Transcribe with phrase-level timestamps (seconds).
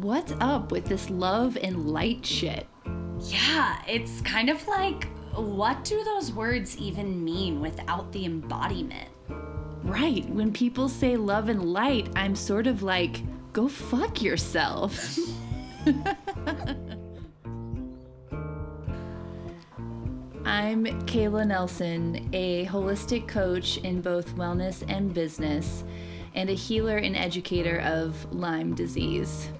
[0.00, 2.68] What's up with this love and light shit?
[3.18, 9.08] Yeah, it's kind of like what do those words even mean without the embodiment?
[9.82, 15.18] Right, when people say love and light, I'm sort of like, go fuck yourself.
[20.44, 25.82] I'm Kayla Nelson, a holistic coach in both wellness and business,
[26.36, 29.50] and a healer and educator of Lyme disease.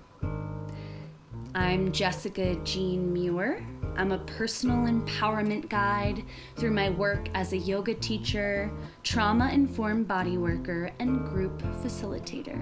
[1.59, 3.67] I'm Jessica Jean Muir.
[3.97, 6.23] I'm a personal empowerment guide
[6.55, 8.71] through my work as a yoga teacher,
[9.03, 12.57] trauma informed body worker, and group facilitator.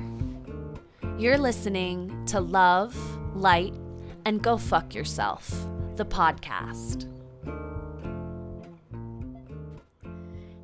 [1.20, 2.96] You're listening to Love,
[3.36, 3.74] Light,
[4.24, 5.46] and Go Fuck Yourself,
[5.96, 7.06] the podcast.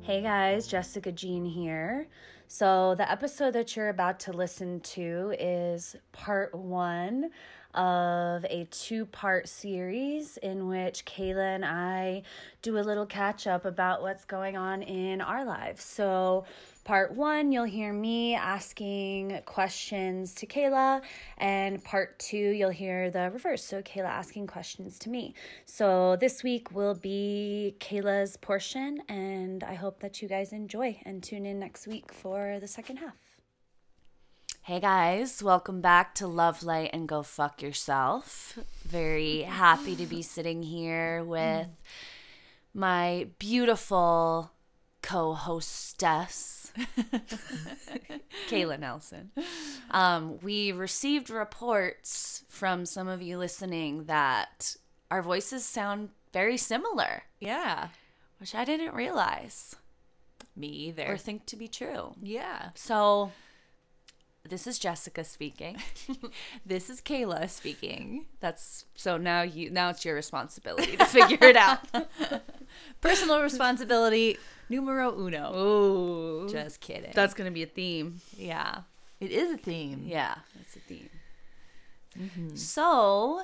[0.01, 2.07] Hey guys, Jessica Jean here.
[2.47, 7.31] So, the episode that you're about to listen to is part one
[7.75, 12.23] of a two part series in which Kayla and I
[12.61, 15.83] do a little catch up about what's going on in our lives.
[15.83, 16.45] So,
[16.83, 21.01] part one, you'll hear me asking questions to Kayla,
[21.37, 23.63] and part two, you'll hear the reverse.
[23.63, 25.33] So, Kayla asking questions to me.
[25.65, 31.23] So, this week will be Kayla's portion, and I hope that you guys enjoy and
[31.23, 33.22] tune in next week for the second half.
[34.63, 38.57] Hey guys, welcome back to Love Light and Go Fuck Yourself.
[38.85, 41.67] Very happy to be sitting here with
[42.73, 44.51] my beautiful
[45.01, 46.71] co hostess,
[48.49, 49.31] Kayla Nelson.
[49.91, 54.77] Um, we received reports from some of you listening that
[55.11, 57.89] our voices sound very similar, Yeah.
[58.39, 59.75] which I didn't realize
[60.55, 61.11] Me either.
[61.11, 62.13] or think to be true.
[62.21, 62.69] yeah.
[62.75, 63.31] So,
[64.49, 65.77] this is Jessica speaking.
[66.65, 68.25] This is Kayla speaking.
[68.39, 71.79] That's so now you now it's your responsibility to figure it out.
[73.01, 74.37] Personal responsibility
[74.69, 75.53] numero uno.
[75.55, 77.11] Ooh, Just kidding.
[77.13, 78.21] that's gonna be a theme.
[78.37, 78.81] yeah.
[79.19, 80.03] It is a theme.
[80.05, 81.09] Yeah, that's a theme.
[82.55, 83.41] So,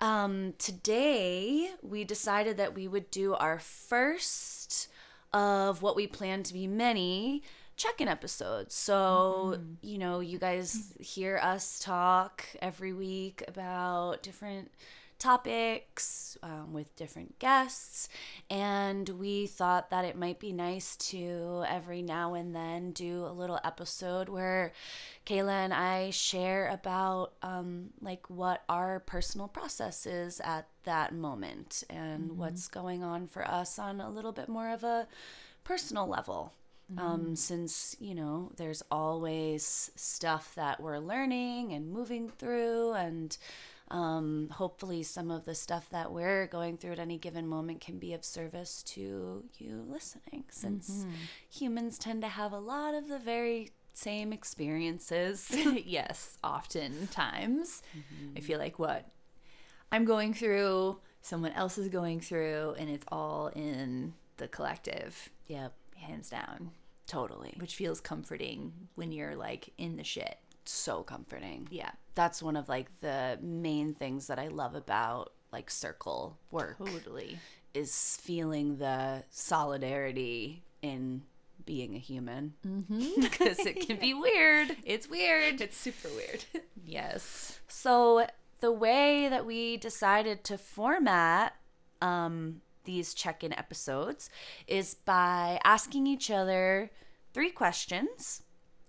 [0.00, 4.88] um, today we decided that we would do our first
[5.32, 7.42] of what we plan to be many
[7.80, 8.74] check-in episodes.
[8.74, 14.70] So, you know, you guys hear us talk every week about different
[15.18, 18.08] topics um, with different guests
[18.48, 23.32] and we thought that it might be nice to every now and then do a
[23.32, 24.72] little episode where
[25.26, 31.84] kayla and i share about um, like what our personal process is at that moment
[31.90, 35.06] and what's going on for us on a little bit more of a
[35.64, 36.54] personal level
[36.98, 43.36] um, since you know there's always stuff that we're learning and moving through and
[43.90, 47.98] um, hopefully some of the stuff that we're going through at any given moment can
[47.98, 51.04] be of service to you listening since
[51.48, 57.82] humans tend to have a lot of the very same experiences yes, oftentimes.
[58.36, 59.08] I feel like what
[59.92, 65.74] I'm going through, someone else is going through, and it's all in the collective, yep.
[65.96, 66.70] hands down,
[67.10, 70.38] totally which feels comforting when you're like in the shit.
[70.64, 71.90] so comforting Yeah.
[72.14, 77.38] that's one of like the main things that i love about like circle work Totally.
[77.74, 81.22] is feeling the solidarity in
[81.66, 83.20] being a human Mm-hmm.
[83.20, 84.76] because it can be weird.
[84.84, 85.60] It's weird.
[85.60, 86.44] It's super weird.
[86.84, 87.60] yes.
[87.68, 88.26] So
[88.60, 91.54] the way that we decided to format
[92.02, 92.60] um,
[92.90, 94.30] these check-in episodes
[94.66, 96.90] is by asking each other
[97.32, 98.42] three questions,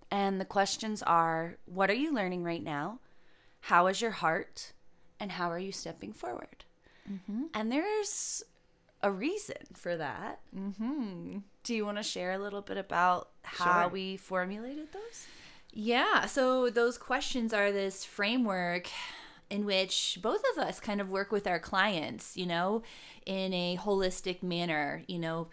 [0.09, 2.99] and the questions are: What are you learning right now?
[3.61, 4.73] How is your heart?
[5.19, 6.65] And how are you stepping forward?
[7.53, 8.43] And there's
[9.03, 10.39] a reason for that.
[10.55, 11.39] Mm-hmm.
[11.63, 15.27] Do you want to share a little bit about how we formulated those?
[15.71, 18.89] Yeah, so those questions are this framework
[19.51, 22.81] in which both of us kind of work with our clients, you know,
[23.25, 25.49] in a holistic manner, you know,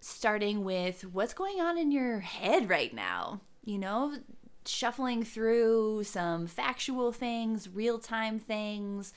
[0.00, 4.16] starting with what's going on in your head right now, you know,
[4.64, 9.12] shuffling through some factual things, real time things,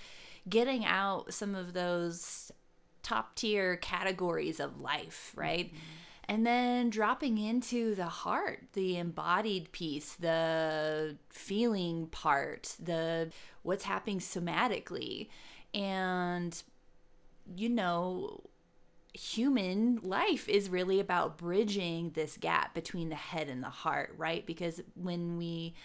[0.49, 2.51] getting out some of those
[3.03, 5.67] top tier categories of life, right?
[5.67, 5.77] Mm-hmm.
[6.29, 13.31] And then dropping into the heart, the embodied piece, the feeling part, the
[13.63, 15.29] what's happening somatically.
[15.73, 16.61] And,
[17.55, 18.43] you know,
[19.13, 24.45] human life is really about bridging this gap between the head and the heart, right?
[24.45, 25.75] Because when we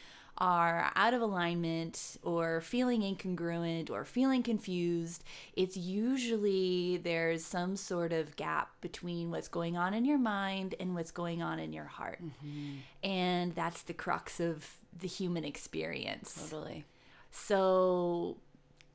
[0.43, 5.23] are out of alignment or feeling incongruent or feeling confused,
[5.55, 10.97] it's usually there's some sort of gap between what's going on in your mind and
[10.97, 12.21] what's going on in your heart.
[12.21, 13.09] Mm-hmm.
[13.09, 14.69] And that's the crux of
[14.99, 16.49] the human experience.
[16.50, 16.87] Totally.
[17.31, 18.37] So,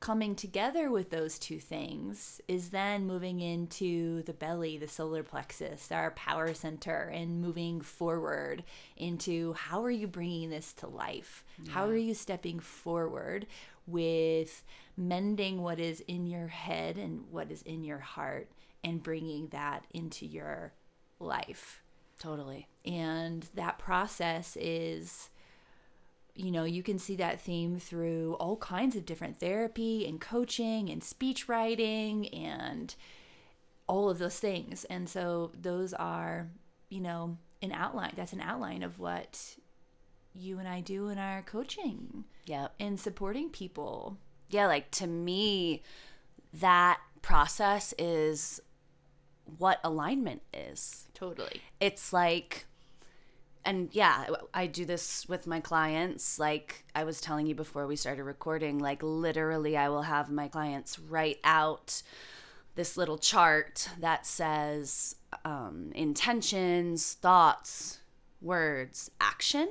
[0.00, 5.90] coming together with those two things is then moving into the belly, the solar plexus,
[5.90, 8.62] our power center, and moving forward
[8.96, 11.44] into how are you bringing this to life?
[11.68, 13.46] How are you stepping forward
[13.86, 14.62] with
[14.96, 18.48] mending what is in your head and what is in your heart
[18.84, 20.72] and bringing that into your
[21.18, 21.82] life?
[22.18, 22.68] Totally.
[22.84, 25.30] And that process is
[26.38, 30.88] you know, you can see that theme through all kinds of different therapy and coaching
[30.88, 32.94] and speech writing and
[33.88, 34.84] all of those things.
[34.84, 36.48] And so those are,
[36.88, 38.12] you know, an outline.
[38.14, 39.56] That's an outline of what
[40.32, 42.74] you and I do in our coaching Yep.
[42.78, 44.16] and supporting people.
[44.48, 45.82] yeah, like to me,
[46.54, 48.60] that process is
[49.58, 51.08] what alignment is.
[51.14, 51.60] Totally.
[51.80, 52.66] It's like,
[53.64, 56.38] and yeah, I do this with my clients.
[56.38, 60.48] Like I was telling you before we started recording, like literally, I will have my
[60.48, 62.02] clients write out
[62.74, 67.98] this little chart that says um, intentions, thoughts,
[68.40, 69.68] words, action.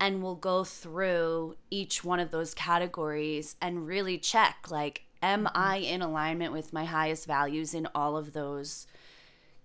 [0.00, 5.76] And we'll go through each one of those categories and really check like, am I
[5.76, 8.86] in alignment with my highest values in all of those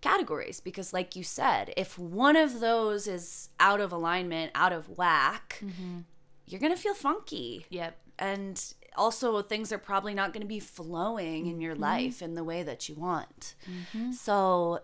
[0.02, 0.60] categories?
[0.60, 5.62] Because, like you said, if one of those is out of alignment, out of whack,
[5.64, 6.00] mm-hmm.
[6.46, 7.98] you're going to feel funky Yep.
[8.20, 11.84] and also things are probably not going to be flowing in your mm-hmm.
[11.84, 13.56] life in the way that you want.
[13.70, 14.12] Mm-hmm.
[14.12, 14.82] So,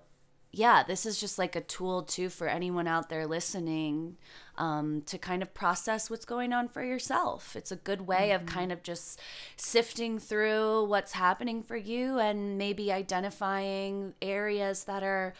[0.51, 4.17] yeah, this is just like a tool too for anyone out there listening
[4.57, 7.55] um, to kind of process what's going on for yourself.
[7.55, 9.19] It's a good way of kind of just
[9.55, 15.33] sifting through what's happening for you and maybe identifying areas that are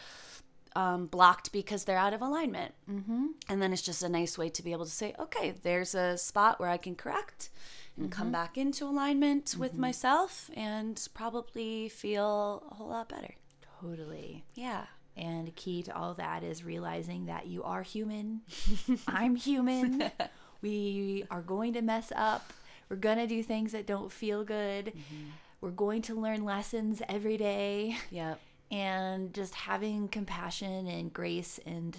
[0.75, 2.73] um, blocked because they're out of alignment.
[2.89, 3.27] Mm-hmm.
[3.49, 6.17] And then it's just a nice way to be able to say, okay, there's a
[6.17, 7.49] spot where I can correct
[7.97, 13.33] and come back into alignment with myself and probably feel a whole lot better.
[13.81, 14.43] Totally.
[14.53, 14.85] Yeah.
[15.17, 18.41] And key to all that is realizing that you are human.
[19.07, 20.11] I'm human.
[20.61, 22.53] we are going to mess up.
[22.89, 24.87] We're going to do things that don't feel good.
[24.87, 25.29] Mm-hmm.
[25.59, 27.97] We're going to learn lessons every day.
[28.11, 28.39] Yep.
[28.69, 31.97] And just having compassion and grace and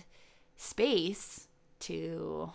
[0.56, 1.48] space
[1.80, 2.52] to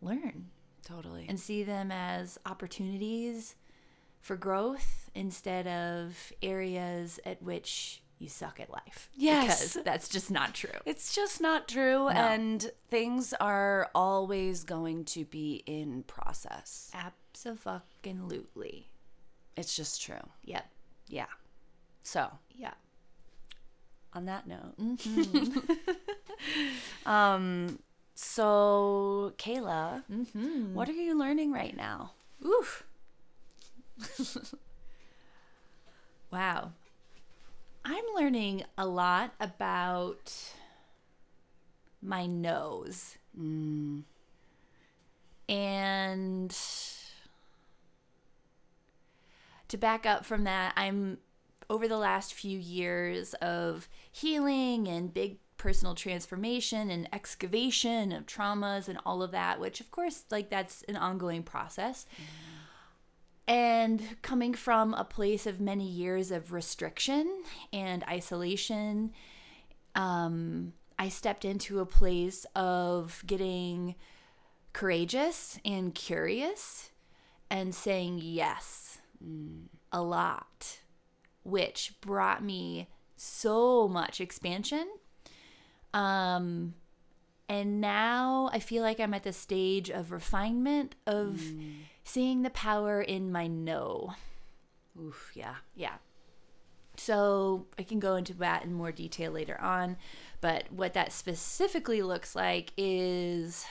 [0.00, 0.48] learn
[0.84, 1.26] Totally.
[1.28, 3.56] and see them as opportunities
[4.20, 9.08] for growth instead of areas at which you suck at life.
[9.14, 9.74] Yes.
[9.74, 10.70] Because that's just not true.
[10.84, 12.08] it's just not true.
[12.08, 16.90] And things are always going to be in process.
[16.94, 18.88] Absolutely.
[19.56, 20.16] It's just true.
[20.44, 20.66] Yep.
[21.08, 21.26] Yeah.
[22.02, 22.74] So, Yeah.
[24.12, 24.74] on that note.
[27.06, 27.78] um,
[28.14, 30.02] so, Kayla,
[30.72, 32.12] what are you learning right now?
[32.44, 32.84] Oof.
[36.30, 36.72] wow.
[37.88, 40.34] I'm learning a lot about
[42.02, 43.16] my nose.
[45.48, 46.50] And
[49.68, 51.18] to back up from that, I'm
[51.70, 58.88] over the last few years of healing and big personal transformation and excavation of traumas
[58.88, 62.04] and all of that, which of course, like that's an ongoing process.
[63.48, 69.12] And coming from a place of many years of restriction and isolation,
[69.94, 73.94] um, I stepped into a place of getting
[74.72, 76.90] courageous and curious
[77.50, 78.98] and saying yes
[79.92, 80.80] a lot,
[81.44, 84.88] which brought me so much expansion.
[85.94, 86.74] Um,
[87.48, 91.74] and now I feel like I'm at the stage of refinement of mm.
[92.04, 94.14] seeing the power in my no.
[95.00, 95.56] Oof, yeah.
[95.74, 95.94] Yeah.
[96.96, 99.96] So I can go into that in more detail later on.
[100.40, 103.64] But what that specifically looks like is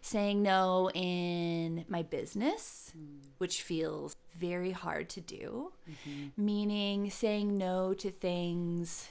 [0.00, 3.18] saying no in my business, mm.
[3.38, 6.28] which feels very hard to do, mm-hmm.
[6.36, 9.08] meaning saying no to things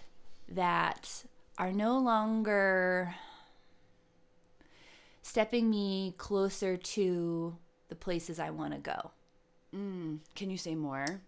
[0.47, 1.25] that
[1.57, 3.15] are no longer
[5.21, 7.57] stepping me closer to
[7.89, 9.11] the places I want to go.
[9.75, 11.21] Mm, can you say more?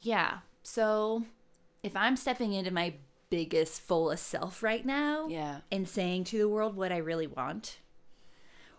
[0.00, 0.38] Yeah.
[0.62, 1.24] So
[1.82, 2.94] if I'm stepping into my
[3.30, 5.60] biggest, fullest self right now Yeah.
[5.72, 7.78] and saying to the world what I really want,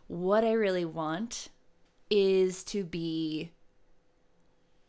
[0.07, 1.49] what I really want
[2.09, 3.51] is to be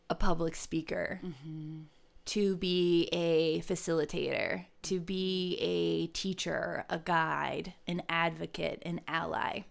[0.09, 1.81] a public speaker, mm-hmm.
[2.29, 9.61] To be a facilitator, to be a teacher, a guide, an advocate, an ally.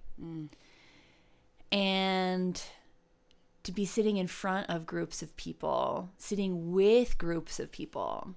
[1.71, 2.61] And
[3.63, 8.35] to be sitting in front of groups of people, sitting with groups of people,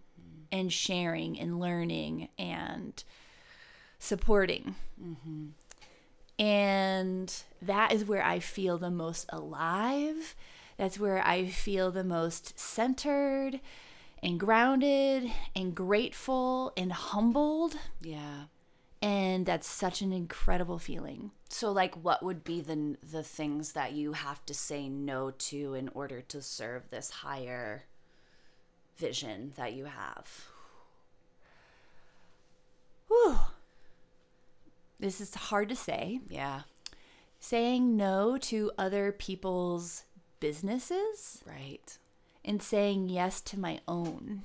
[0.52, 3.04] and sharing and learning and
[3.98, 4.76] supporting.
[6.38, 10.36] And that is where I feel the most alive.
[10.78, 13.62] That's where I feel the most centered
[14.24, 17.76] and grounded and grateful and humbled.
[18.02, 18.44] Yeah.
[19.02, 21.32] And that's such an incredible feeling.
[21.50, 25.74] So like what would be the the things that you have to say no to
[25.74, 27.84] in order to serve this higher
[28.98, 30.46] vision that you have?
[33.08, 33.38] Whew.
[35.00, 36.22] This is hard to say.
[36.30, 36.62] Yeah.
[37.40, 40.04] Saying no to other people's
[40.40, 41.98] businesses Right.
[42.44, 44.44] And saying yes to my own.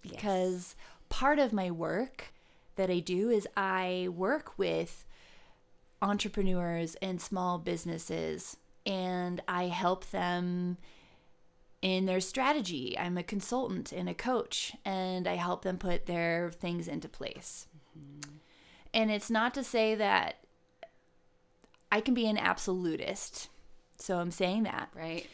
[0.00, 0.74] Because
[1.08, 2.32] part of my work
[2.76, 5.04] that I do is I work with
[6.00, 10.78] entrepreneurs and small businesses and I help them
[11.80, 12.96] in their strategy.
[12.98, 17.66] I'm a consultant and a coach and I help them put their things into place.
[17.98, 18.36] Mm-hmm.
[18.94, 20.36] And it's not to say that
[21.90, 23.48] I can be an absolutist.
[23.98, 24.90] So I'm saying that.
[24.94, 25.26] Right.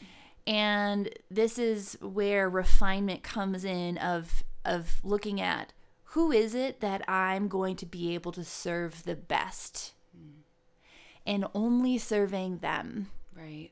[0.48, 5.72] And this is where refinement comes in of of looking at
[6.12, 9.92] who is it that I'm going to be able to serve the best
[11.26, 13.10] and only serving them.
[13.36, 13.70] Right.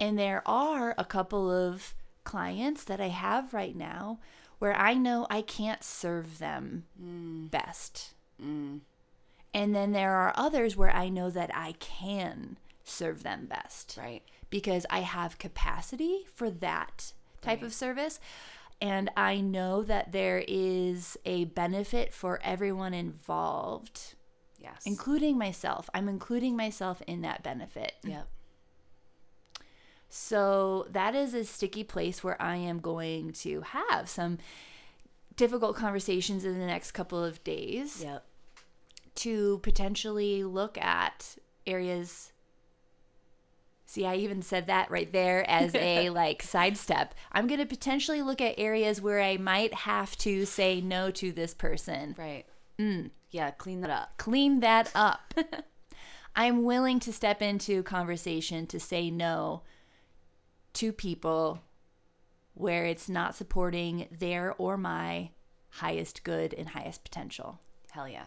[0.00, 4.18] And there are a couple of clients that I have right now
[4.58, 7.50] where I know I can't serve them mm.
[7.50, 8.14] best.
[8.42, 8.80] Mm.
[9.52, 14.22] And then there are others where I know that I can serve them best Right.
[14.50, 17.12] Because I have capacity for that
[17.42, 18.18] type of service.
[18.80, 24.14] And I know that there is a benefit for everyone involved,
[24.60, 24.82] Yes.
[24.84, 25.88] including myself.
[25.94, 27.94] I'm including myself in that benefit.
[28.04, 28.28] yep.
[30.08, 34.38] So that is a sticky place where I am going to have some
[35.36, 38.24] difficult conversations in the next couple of days Yep.
[39.16, 41.36] to potentially look at
[41.66, 42.32] areas
[43.88, 47.14] See, I even said that right there as a like sidestep.
[47.30, 51.30] I'm going to potentially look at areas where I might have to say no to
[51.30, 52.16] this person.
[52.18, 52.44] Right.
[52.78, 53.10] Mm.
[53.30, 54.14] Yeah, clean that up.
[54.18, 55.34] Clean that up.
[56.36, 59.62] I'm willing to step into conversation to say no
[60.74, 61.60] to people
[62.54, 65.30] where it's not supporting their or my
[65.70, 67.60] highest good and highest potential.
[67.92, 68.26] Hell yeah.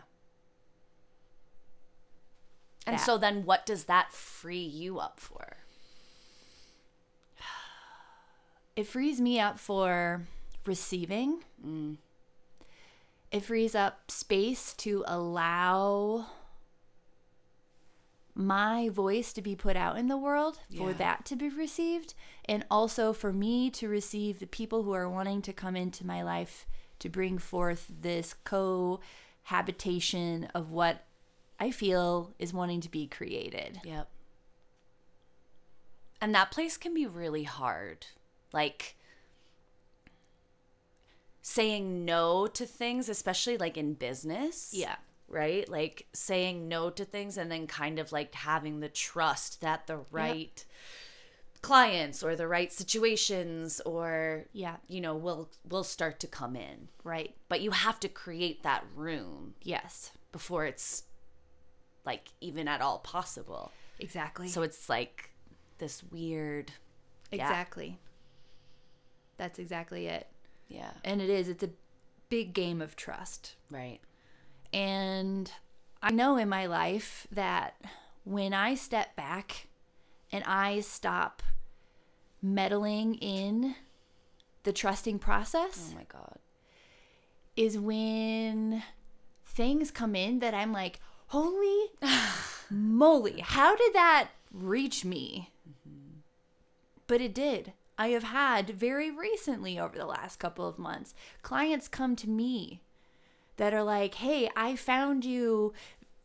[2.89, 3.05] And That.
[3.05, 5.57] so then what does that free you up for?
[8.75, 10.25] it frees me up for
[10.65, 11.43] receiving.
[13.31, 16.27] It frees up space to allow
[18.33, 20.97] my voice to be put out in the world, for Yeah.
[20.97, 22.13] that to be received,
[22.45, 26.23] and also for me to receive the people who are wanting to come into my
[26.23, 26.65] life
[26.99, 31.03] to bring forth this cohabitation of what
[31.59, 33.81] I feel is wanting to be created.
[33.83, 34.07] Yep.
[36.21, 38.05] And that place can be really hard.
[38.53, 38.95] Like
[41.41, 44.71] saying no to things, especially like in business.
[44.73, 44.95] Yeah.
[45.27, 45.67] Right?
[45.67, 49.99] Like saying no to things and then kind of like having the trust that the
[50.11, 50.63] right
[51.61, 54.77] clients or the right situations or Yeah.
[54.87, 56.87] you know will will start to come in.
[57.03, 57.35] Right.
[57.49, 60.11] But you have to create that room Yes.
[60.31, 61.03] before it's
[62.09, 63.71] like even at all possible.
[63.99, 64.47] Exactly.
[64.47, 65.31] So it's like
[65.77, 66.71] this weird
[67.31, 67.43] yeah.
[67.47, 67.99] Exactly.
[69.37, 70.27] That's exactly it.
[70.67, 70.91] Yeah.
[71.03, 71.69] And it is, it's a
[72.29, 73.55] big game of trust.
[73.69, 73.99] Right.
[74.73, 75.51] And
[76.01, 77.75] I know in my life that
[78.23, 79.67] when I step back
[80.31, 81.43] and I stop
[82.41, 83.75] meddling in
[84.63, 86.37] the trusting process Oh my god.
[87.55, 88.83] is when
[89.45, 90.99] things come in that I'm like,
[91.29, 91.87] holy
[92.69, 95.51] moly, how did that reach me?
[97.07, 97.73] But it did.
[97.97, 102.81] I have had very recently over the last couple of months clients come to me
[103.57, 105.73] that are like, hey, I found you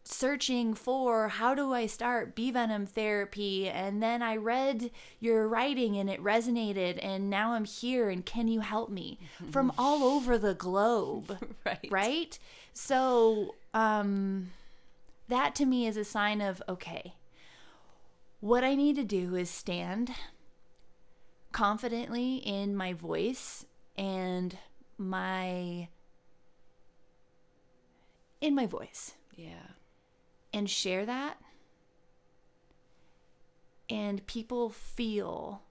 [0.04, 5.96] searching for how do I start bee venom therapy and then I read your writing
[5.96, 9.18] and it resonated and now I'm here and can you help me
[9.50, 11.88] from all over the globe Right.
[11.90, 12.38] right
[12.74, 14.50] so um
[15.28, 17.14] that to me is a sign of okay,
[18.40, 20.10] what I need to do is stand
[21.52, 23.64] confidently in my voice
[23.96, 24.58] and
[24.98, 25.88] my
[28.40, 29.68] in my voice Yeah.
[30.52, 31.38] and share that
[33.88, 35.62] and people feel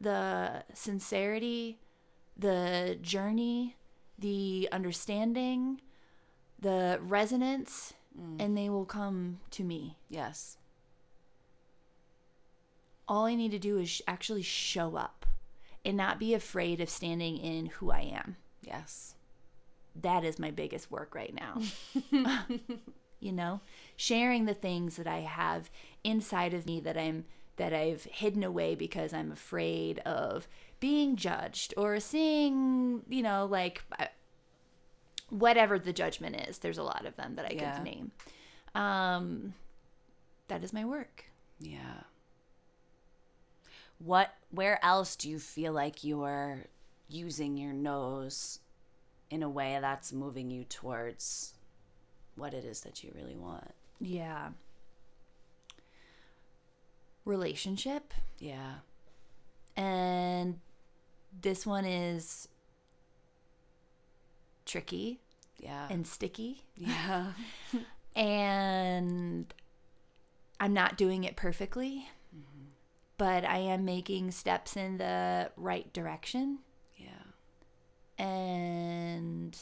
[0.00, 1.78] the sincerity
[2.36, 3.76] the journey
[4.18, 5.80] the understanding
[6.60, 8.40] the resonance Mm.
[8.40, 10.56] and they will come to me Yes.
[13.08, 15.26] all i need to do is sh- actually show up
[15.84, 19.14] and not be afraid of standing in who i am Yes.
[20.02, 21.62] that is my biggest work right now.
[23.20, 23.60] you know,
[23.96, 25.70] sharing the things that I have
[26.04, 27.24] inside of me that I'm
[27.56, 30.48] that I've hidden away because I'm afraid of
[30.80, 34.08] being judged or seeing, you know, like I-
[35.28, 36.58] whatever the judgment is.
[36.58, 37.74] There's a lot of them that I Yeah.
[37.76, 38.12] could name.
[38.74, 39.54] Um
[40.48, 41.24] that is my work.
[41.58, 42.02] Yeah.
[43.98, 46.66] What where else do you feel like you're
[47.08, 48.60] using your nose
[49.30, 51.54] in a way that's moving you towards
[52.36, 53.72] what it is that you really want?
[54.00, 54.50] Yeah.
[57.24, 58.74] Relationship Yeah.
[59.76, 60.60] and
[61.42, 62.46] this one is
[64.66, 65.20] tricky
[65.58, 65.86] Yeah.
[65.90, 67.32] and sticky yeah.
[68.16, 69.52] and
[70.60, 72.08] I'm not doing it perfectly,
[73.18, 76.58] but I am making steps in the right direction.
[76.96, 78.24] Yeah.
[78.24, 79.56] And,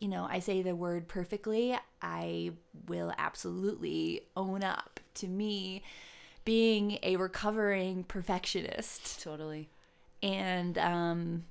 [0.00, 2.52] you know, I say the word perfectly, I
[2.88, 5.82] will absolutely own up to me
[6.44, 9.68] being a recovering perfectionist Totally.
[10.22, 11.44] and um,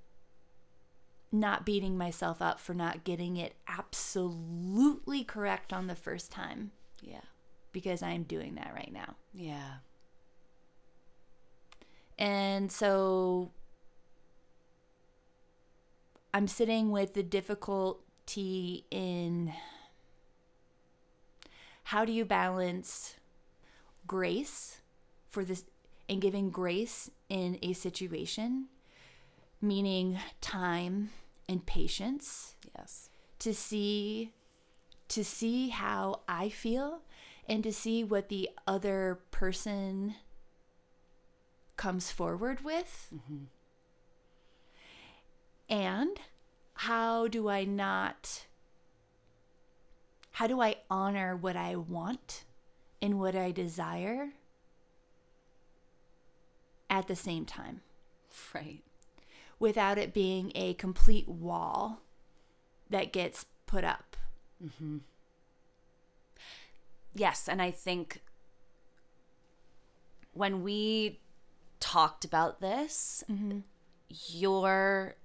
[1.31, 6.71] not beating myself up for not getting it absolutely correct on the first time
[7.01, 7.21] Yeah.
[7.71, 9.15] because I'm doing that right now.
[9.33, 9.75] Yeah.
[12.19, 13.51] And so
[16.33, 19.53] I'm sitting with the difficulty in
[21.85, 23.15] how do you balance
[24.07, 24.81] grace
[25.29, 25.63] for this
[26.07, 28.67] and giving grace in a situation,
[29.61, 31.09] meaning time
[31.51, 33.09] and patience Yes.
[33.39, 34.31] to see
[35.09, 37.01] to see how I feel
[37.47, 40.15] and to see what the other person
[41.75, 43.09] comes forward with.
[43.13, 43.43] Mm-hmm.
[45.69, 46.17] And
[46.75, 48.45] how do I not
[50.31, 52.45] how do I honor what I want
[53.01, 54.29] and what I desire
[56.89, 57.81] at the same time
[58.55, 58.81] Right.
[59.61, 62.01] Without it being a complete wall
[62.89, 64.17] that gets put up?
[64.61, 64.97] Mm-hmm.
[67.13, 68.21] Yes, and I think
[70.33, 71.19] when we
[71.79, 73.59] talked about this, mm-hmm.
[74.09, 75.15] your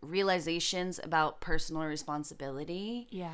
[0.00, 3.32] realizations about personal responsibility Yeah.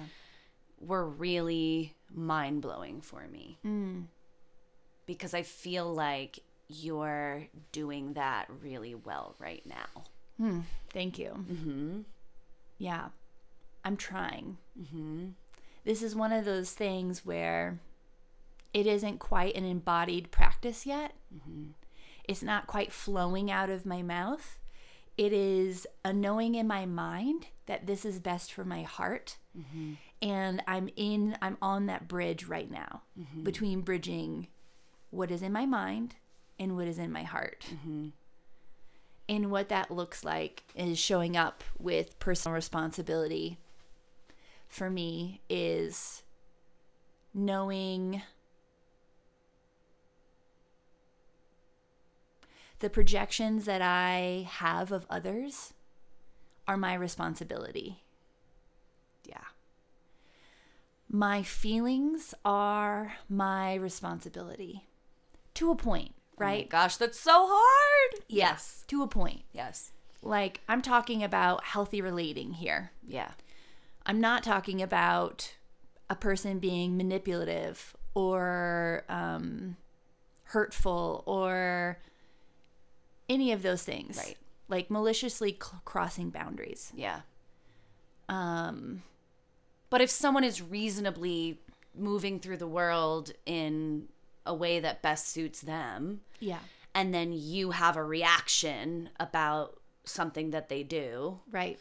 [0.80, 3.58] were really mind blowing for me.
[3.64, 4.06] Mm.
[5.06, 10.04] Because I feel like you're doing that really well right now.
[10.42, 10.60] Hmm,
[10.92, 11.44] thank you.
[11.48, 12.00] Mm-hmm.
[12.78, 13.10] Yeah,
[13.84, 14.56] I'm trying.
[14.80, 15.26] Mm-hmm.
[15.84, 17.78] This is one of those things where
[18.74, 21.12] it isn't quite an embodied practice yet.
[21.32, 21.70] Mm-hmm.
[22.24, 24.58] It's not quite flowing out of my mouth.
[25.16, 29.36] It is a knowing in my mind that this is best for my heart.
[29.56, 29.92] Mm-hmm.
[30.22, 33.44] And I'm in, I'm on that bridge right now mm-hmm.
[33.44, 34.48] between bridging
[35.10, 36.16] what is in my mind
[36.58, 37.64] and what is in my heart.
[39.28, 43.58] And what that looks like is showing up with personal responsibility
[44.68, 46.22] for me is
[47.34, 48.22] knowing
[52.80, 55.72] the projections that I have of others
[56.66, 58.02] are my responsibility.
[59.24, 59.44] Yeah.
[61.08, 64.84] My feelings are my responsibility
[65.54, 66.68] to a point, right?
[66.68, 68.22] Gosh, that's so hard.
[68.28, 69.42] yes, to a point.
[69.52, 69.92] Yes.
[70.22, 72.92] Like, I'm talking about healthy relating here.
[73.06, 73.32] Yeah.
[74.06, 75.54] I'm not talking about
[76.10, 79.76] a person being manipulative or um,
[80.44, 81.98] hurtful or
[83.28, 84.16] any of those things.
[84.18, 84.36] Right.
[84.68, 86.92] Like maliciously c- crossing boundaries.
[86.94, 87.20] Yeah.
[88.28, 89.02] Um,
[89.90, 91.58] But if someone is reasonably
[91.94, 94.08] moving through the world in
[94.46, 96.58] a way that best suits them, yeah.
[96.94, 101.78] and then you have a reaction about something that they do, Right.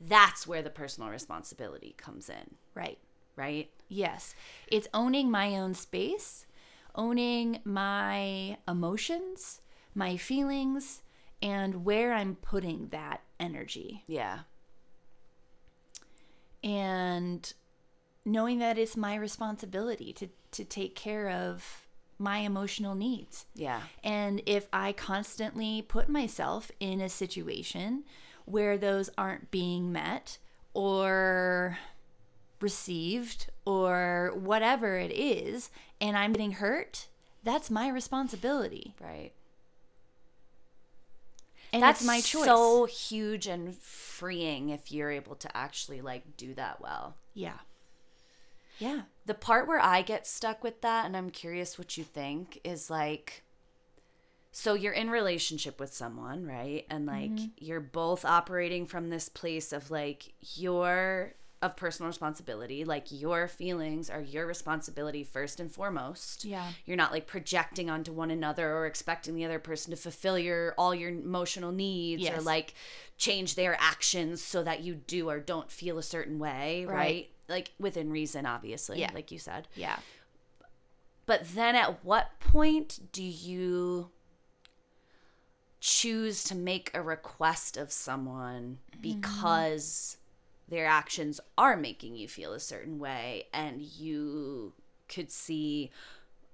[0.00, 2.98] that's where the personal responsibility comes in, Right.
[3.36, 3.70] right?
[3.88, 4.34] Yes.
[4.68, 6.46] It's owning my own space,
[6.94, 9.60] owning my emotions,
[9.94, 11.02] my feelings,
[11.42, 14.04] and where I'm putting that energy.
[14.06, 14.40] Yeah.
[16.62, 17.52] And
[18.24, 21.86] knowing that it's my responsibility to, to take care of
[22.18, 23.46] my emotional needs.
[23.54, 23.80] Yeah.
[24.04, 28.04] And if I constantly put myself in a situation
[28.44, 30.38] where those aren't being met
[30.74, 31.78] or
[32.60, 37.06] received or whatever it is, and I'm getting hurt,
[37.42, 38.94] that's my responsibility.
[39.00, 39.32] Right.
[41.72, 42.44] And That's my choice.
[42.44, 47.14] so huge and freeing if you're able to actually like do that well.
[47.34, 47.58] yeah.
[48.80, 49.02] Yeah.
[49.26, 52.90] The part where I get stuck with that and I'm curious what you think is
[52.90, 53.44] like
[54.52, 56.84] so you're in relationship with someone, right?
[56.90, 57.46] And like mm-hmm.
[57.58, 64.08] you're both operating from this place of like your of personal responsibility, like your feelings
[64.08, 66.44] are your responsibility first and foremost.
[66.44, 66.66] Yeah.
[66.86, 70.74] You're not like projecting onto one another or expecting the other person to fulfill your
[70.78, 72.74] all your emotional needs or like
[73.18, 76.96] change their actions so that you do or don't feel a certain way, right?
[76.96, 77.30] Right.
[77.50, 79.10] Like within reason obviously, Yeah.
[79.12, 79.68] like you said.
[79.74, 79.98] Yeah.
[81.26, 84.10] But then at what point do you
[85.80, 89.00] choose to make a request of someone mm-hmm.
[89.00, 90.16] because
[90.68, 94.72] their actions are making you feel a certain way and you
[95.08, 95.90] could see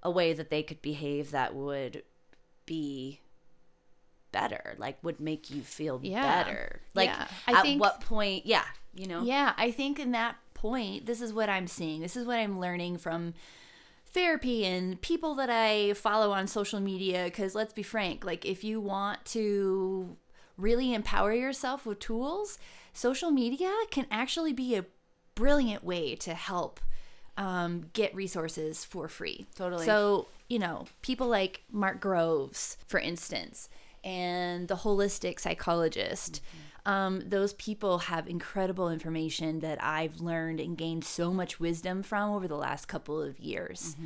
[0.01, 2.03] a way that they could behave that would
[2.65, 3.19] be
[4.31, 6.43] better like would make you feel Yeah.
[6.43, 7.27] better like Yeah.
[7.47, 11.31] At think- what point yeah you know Yeah, I think in that point, this is
[11.33, 12.01] what I'm seeing.
[12.01, 13.33] This is what I'm learning from
[14.07, 17.25] therapy and people that I follow on social media.
[17.25, 20.17] Because let's be frank, like if you want to
[20.57, 22.57] really empower yourself with tools,
[22.93, 24.85] social media can actually be a
[25.35, 26.79] brilliant way to help
[27.37, 29.45] um, get resources for free.
[29.55, 29.85] Totally.
[29.85, 33.69] So, you know, people like Mark Groves, for instance,
[34.03, 36.41] and the holistic psychologist.
[36.87, 42.31] Um, those people have incredible information that I've learned and gained so much wisdom from
[42.31, 43.97] over the last couple of years.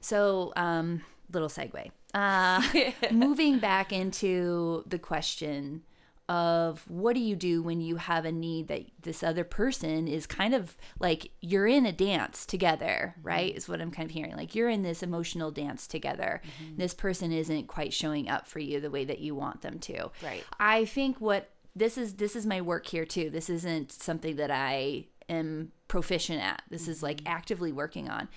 [0.00, 1.90] So, um, little segue.
[2.12, 2.62] Uh,
[3.10, 5.82] moving back into the question
[6.28, 10.26] of what do you do when you have a need that this other person is
[10.26, 13.56] kind of like you're in a dance together, right?
[13.56, 14.36] Is what I'm kind of hearing.
[14.36, 16.42] Like you're in this emotional dance together.
[16.76, 20.10] This person isn't quite showing up for you the way that you want them to.
[20.22, 20.44] Right.
[20.60, 23.30] I think what this is this is my work here too.
[23.30, 26.62] This isn't something that I am proficient at.
[26.70, 27.32] This is like mm-hmm.
[27.32, 28.28] actively working on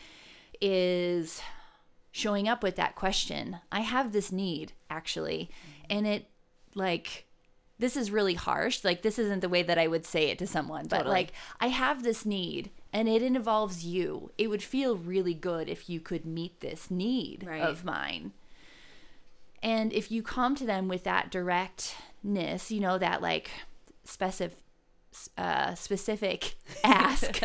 [0.60, 1.42] is
[2.12, 3.58] showing up with that question.
[3.72, 5.98] I have this need actually, mm-hmm.
[5.98, 6.30] and it
[6.76, 7.26] like
[7.80, 8.84] this is really harsh.
[8.84, 11.16] Like this isn't the way that I would say it to someone, but Totally.
[11.16, 14.32] like I have this need and it involves you.
[14.38, 17.62] It would feel really good if you could meet this need Right.
[17.62, 18.34] of mine.
[19.64, 21.32] And if you come to them with that
[22.24, 23.50] directness, you know, that like
[24.04, 24.58] specific
[25.38, 27.42] uh, specific ask,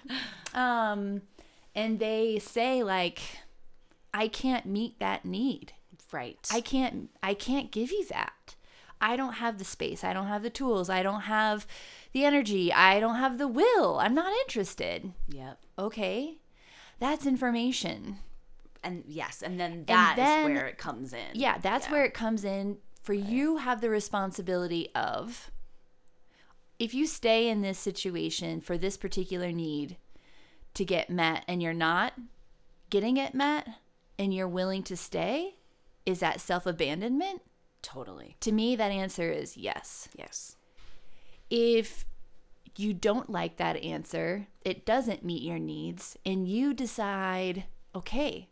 [0.54, 1.22] um,
[1.74, 3.20] and they say like,
[4.12, 5.72] I can't meet that need.
[6.12, 8.54] right I can't I can't give you that.
[9.00, 10.04] I don't have the space.
[10.04, 10.88] I don't have the tools.
[10.88, 11.66] I don't have
[12.12, 12.72] the energy.
[12.72, 13.98] I don't have the will.
[13.98, 15.12] I'm not interested.
[15.28, 16.38] yep Okay.
[16.98, 18.18] That's information.
[18.82, 21.92] and yes and then that is then- where it comes in Yeah, that's Yeah.
[21.92, 22.78] where it comes in.
[23.06, 25.52] For you have the responsibility of
[26.76, 29.96] if you stay in this situation for this particular need
[30.74, 32.14] to get met and you're not
[32.90, 33.68] getting it met
[34.18, 35.54] and you're willing to stay,
[36.04, 37.42] is that self-abandonment?
[37.80, 40.08] totally To me that answer is yes.
[40.16, 40.56] yes
[41.48, 42.06] If
[42.76, 48.48] you don't like that answer, it doesn't meet your needs and you decide, "Okay,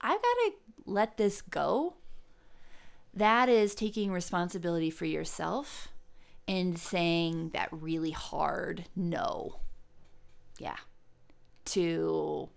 [0.00, 0.52] I've got to
[0.84, 1.96] let this go."
[3.16, 5.88] That is taking responsibility for yourself
[6.46, 9.56] and saying that really hard no
[10.58, 10.76] yeah
[11.64, 12.48] to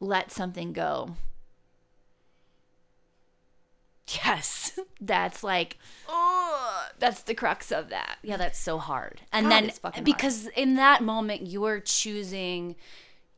[0.00, 1.16] let something go.
[4.24, 8.16] yes That's like, oh, that's the crux of that.
[8.22, 10.04] yeah that's so hard and God, then fucking hard.
[10.04, 12.76] because in that moment you're choosing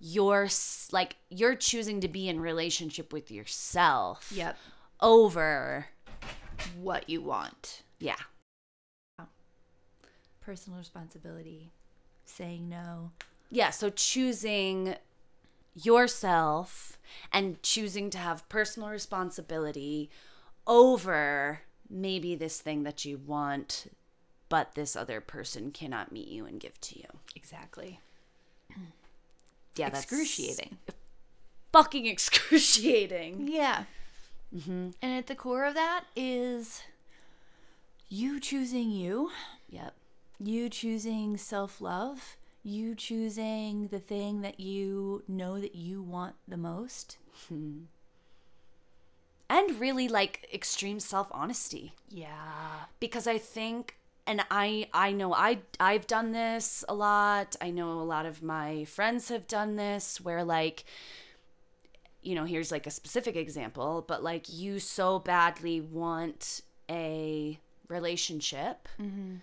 [0.00, 0.48] your
[0.92, 4.56] like you're choosing to be in relationship with yourself Yep.
[5.00, 5.86] Over
[6.80, 7.82] What you want.
[7.98, 8.16] yeah
[10.40, 11.72] Personal responsibility,
[12.24, 13.10] saying no.
[13.50, 14.96] yeah so choosing
[15.74, 16.98] yourself
[17.30, 20.08] and choosing to have personal responsibility
[20.66, 23.86] over maybe this thing that you want
[24.48, 27.04] but this other person cannot meet you and give to you
[27.36, 28.00] Exactly.
[29.76, 30.78] yeah, that's excruciating.
[31.72, 33.46] fucking excruciating.
[33.48, 33.84] Yeah.
[34.54, 34.90] Mm-hmm.
[35.02, 36.82] And at the core of that is
[38.08, 39.30] you choosing you,
[39.68, 39.94] Yep.
[40.42, 46.56] you choosing self love, you choosing the thing that you know that you want the
[46.56, 47.18] most.
[49.50, 51.94] And really like extreme self-honesty.
[52.10, 52.84] Yeah.
[53.00, 57.56] because I think and I I know I I've done this a lot.
[57.60, 60.84] I know a lot of my friends have done this where like
[62.22, 68.88] you know, here's like a specific example, but like you so badly want a relationship
[69.00, 69.36] mm-hmm.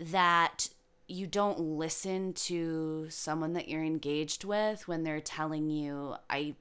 [0.00, 0.68] that
[1.06, 6.54] you don't listen to someone that you're engaged with when they're telling you I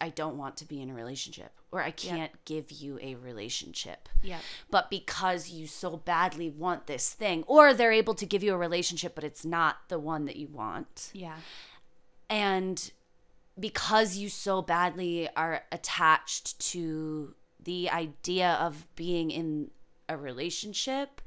[0.00, 4.08] I don't want to be in a relationship or I can't give you a relationship
[4.22, 4.40] Yeah.
[4.70, 8.58] but because you so badly want this thing or they're able to give you a
[8.58, 11.36] relationship but it's not the one that you want Yeah.
[12.28, 12.90] and
[13.58, 19.70] because you so badly are attached to the idea of being in
[20.08, 21.20] a relationship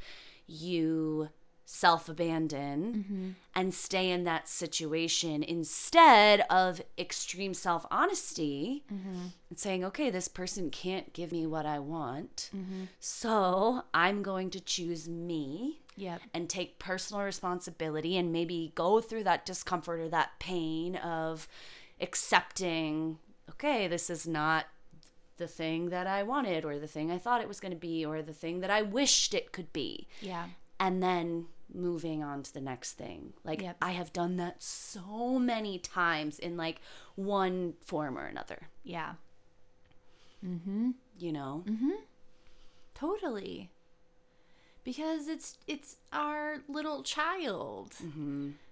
[0.46, 1.30] you
[1.70, 3.30] self abandon mm-hmm.
[3.54, 9.28] and stay in that situation instead of extreme self honesty mm-hmm.
[9.50, 12.50] and saying, okay, this person can't give me what I want.
[12.56, 12.86] Mm-hmm.
[13.02, 16.22] So I'm going to choose me Yep.
[16.32, 21.48] and take personal responsibility and maybe go through that discomfort or that pain of
[22.02, 23.20] accepting,
[23.52, 24.66] okay, this is not
[25.38, 28.04] the thing that I wanted or the thing I thought it was going to be
[28.06, 30.48] or the thing that I wished it could be Yeah.
[30.80, 33.34] and then moving on to the next thing.
[33.44, 33.78] Like Yep.
[33.82, 36.82] I have done that so many times in like
[37.16, 39.16] one form or another, Yeah.
[40.44, 40.96] Mhm.
[41.20, 41.64] You know?
[41.68, 42.02] Mhm.
[42.94, 43.70] Totally.
[44.84, 47.96] Because it's it's our little child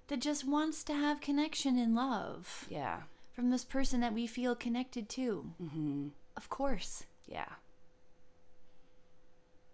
[0.08, 3.04] that just wants to have connection and love Yeah.
[3.36, 5.52] From this person that we feel connected to.
[5.62, 6.08] Mm-hmm.
[6.38, 7.04] Of course.
[7.28, 7.46] Yeah.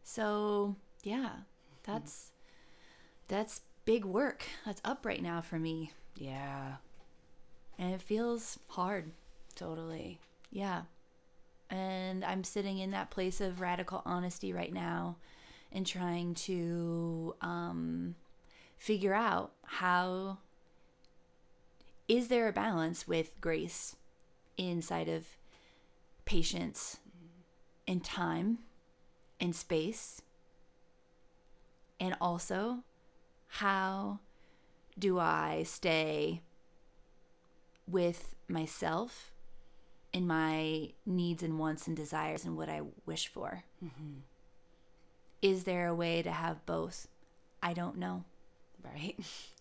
[0.04, 1.30] So yeah,
[1.84, 2.32] that's
[3.28, 4.43] that's big work.
[4.65, 6.76] That's up right now for me, Yeah.
[7.78, 9.12] and it feels hard.
[9.56, 10.19] Totally.
[10.52, 10.84] Yeah.
[11.69, 15.15] And I'm sitting in that place of radical honesty right now
[15.71, 18.15] and trying to um,
[18.78, 20.39] figure out how
[22.12, 23.95] is there a balance with grace
[24.58, 25.28] inside of
[26.26, 26.97] patience
[27.88, 28.60] and time
[29.39, 30.21] and space?
[32.02, 32.80] And also,
[33.47, 34.19] how
[35.00, 36.41] do I stay
[37.88, 39.32] with myself
[40.12, 43.63] in my needs and wants and desires and what I wish for.
[43.82, 44.19] Mm-hmm.
[45.41, 47.08] Is there a way to have both?
[47.63, 48.26] I don't know.
[48.84, 49.17] Right.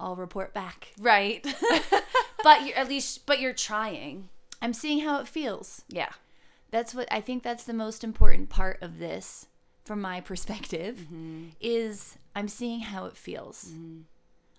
[0.00, 0.92] I'll report back.
[0.98, 1.46] Right.
[2.44, 4.28] but you're at least but you're trying.
[4.60, 5.84] I'm seeing how it feels.
[5.88, 6.10] Yeah.
[6.70, 9.46] That's what I think that's the most important part of this
[9.84, 11.46] from my perspective mm-hmm.
[11.60, 13.70] is I'm seeing how it feels.
[13.70, 14.00] Mm-hmm.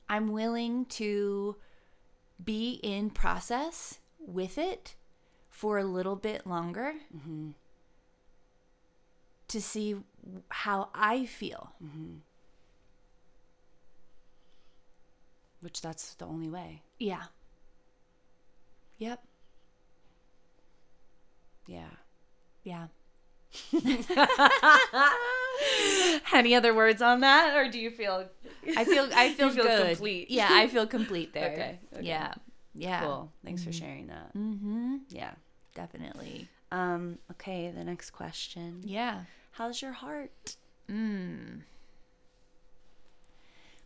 [0.09, 1.55] I'm willing to
[2.43, 4.95] be in process with it
[5.49, 7.49] for a little bit longer mm-hmm.
[9.49, 9.97] to see
[10.49, 11.73] how I feel.
[15.61, 16.81] Which that's the only way.
[16.99, 17.23] Yeah.
[18.97, 19.23] Yep.
[21.67, 21.89] Yeah.
[22.63, 22.87] Yeah.
[26.33, 28.29] Any other words on that or do you feel
[28.77, 29.87] I feel I feel, feel good.
[29.97, 30.29] complete.
[30.29, 31.51] Yeah, I feel complete there.
[31.51, 32.05] Okay, okay.
[32.05, 32.33] Yeah.
[32.73, 33.01] Yeah.
[33.01, 33.31] cool?
[33.43, 34.35] Thanks for sharing that.
[34.37, 34.97] Mm-hmm.
[35.09, 35.31] Yeah.
[35.75, 36.47] Definitely.
[36.71, 38.81] Um okay, the next question.
[38.83, 39.21] Yeah.
[39.51, 40.55] How's your heart?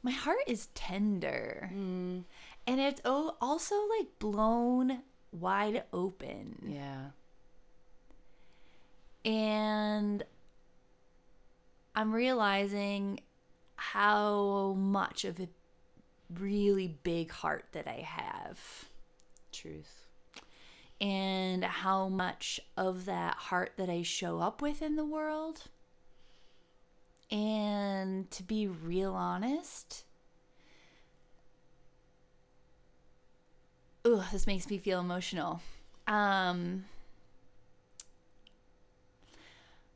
[0.03, 1.71] My heart is tender.
[1.73, 2.25] Mm.
[2.67, 6.57] And it's also like blown wide open.
[6.67, 7.07] Yeah.
[9.25, 10.23] And
[11.95, 13.21] I'm realizing
[13.77, 15.47] how much of a
[16.37, 18.85] really big heart that I have.
[19.51, 19.99] Truth.
[21.01, 25.63] and how much of that heart that I show up with in the world.
[27.31, 30.03] And to be real honest,
[34.05, 35.61] ugh, this makes me feel emotional.
[36.07, 36.85] Um,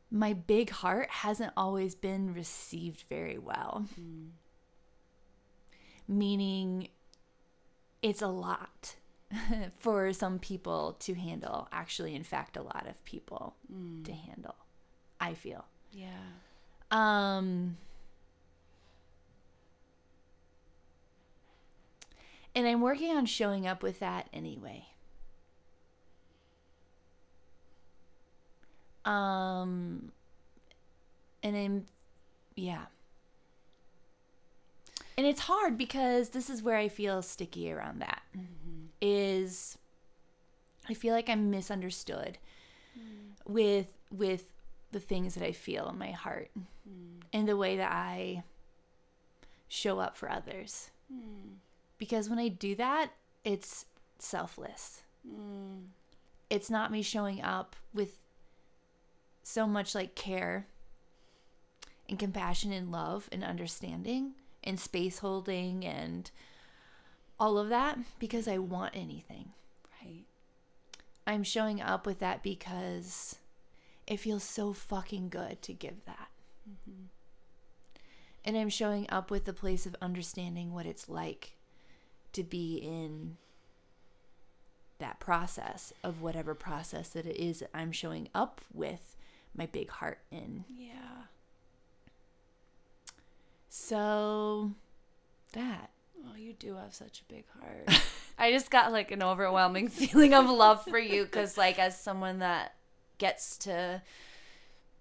[0.10, 3.86] my big heart hasn't always been received very well.
[6.08, 6.88] Meaning,
[8.02, 8.96] it's a lot
[9.80, 11.68] for some people to handle.
[11.72, 13.56] Actually, in fact, a lot of people
[14.06, 14.56] to handle.
[15.20, 15.66] I feel.
[15.92, 16.08] Yeah.
[16.91, 17.78] Um
[22.56, 24.88] And I'm working on showing up with that anyway.
[29.06, 30.12] Um
[31.43, 31.86] and I'm
[32.56, 32.86] yeah.
[35.17, 38.21] And it's hard because this is where I feel sticky around that.
[39.02, 39.78] Is
[40.89, 42.38] I feel like I'm misunderstood
[43.47, 44.54] with with
[44.91, 46.50] the things that I feel in my heart
[46.88, 47.21] Mm.
[47.34, 48.43] and the way that I
[49.67, 50.91] show up for others.
[51.13, 51.58] Mm.
[51.97, 53.12] Because when I do that,
[53.43, 53.86] it's
[54.19, 55.02] selfless.
[55.28, 55.88] Mm.
[56.50, 58.17] It's not me showing up with
[59.43, 60.67] so much like care
[62.10, 66.32] and compassion and love and understanding and space holding and
[67.39, 69.52] all of that because I want anything.
[70.02, 70.26] Right.
[71.26, 73.38] I'm showing up with that because
[74.06, 76.30] it feels so fucking good to give that.
[76.68, 77.04] Mm-hmm.
[78.46, 81.54] And I'm showing up with the place of understanding what it's like
[82.34, 83.38] to be in
[85.00, 89.16] that process of whatever process that it is that I'm showing up with
[89.56, 90.66] my big heart in.
[90.76, 91.26] Yeah.
[93.70, 94.72] So
[95.54, 95.92] that.
[96.26, 98.02] Oh, you do have such a big heart.
[98.40, 102.40] I just got like an overwhelming feeling of love for you because, like, as someone
[102.40, 102.76] that
[103.18, 104.02] gets to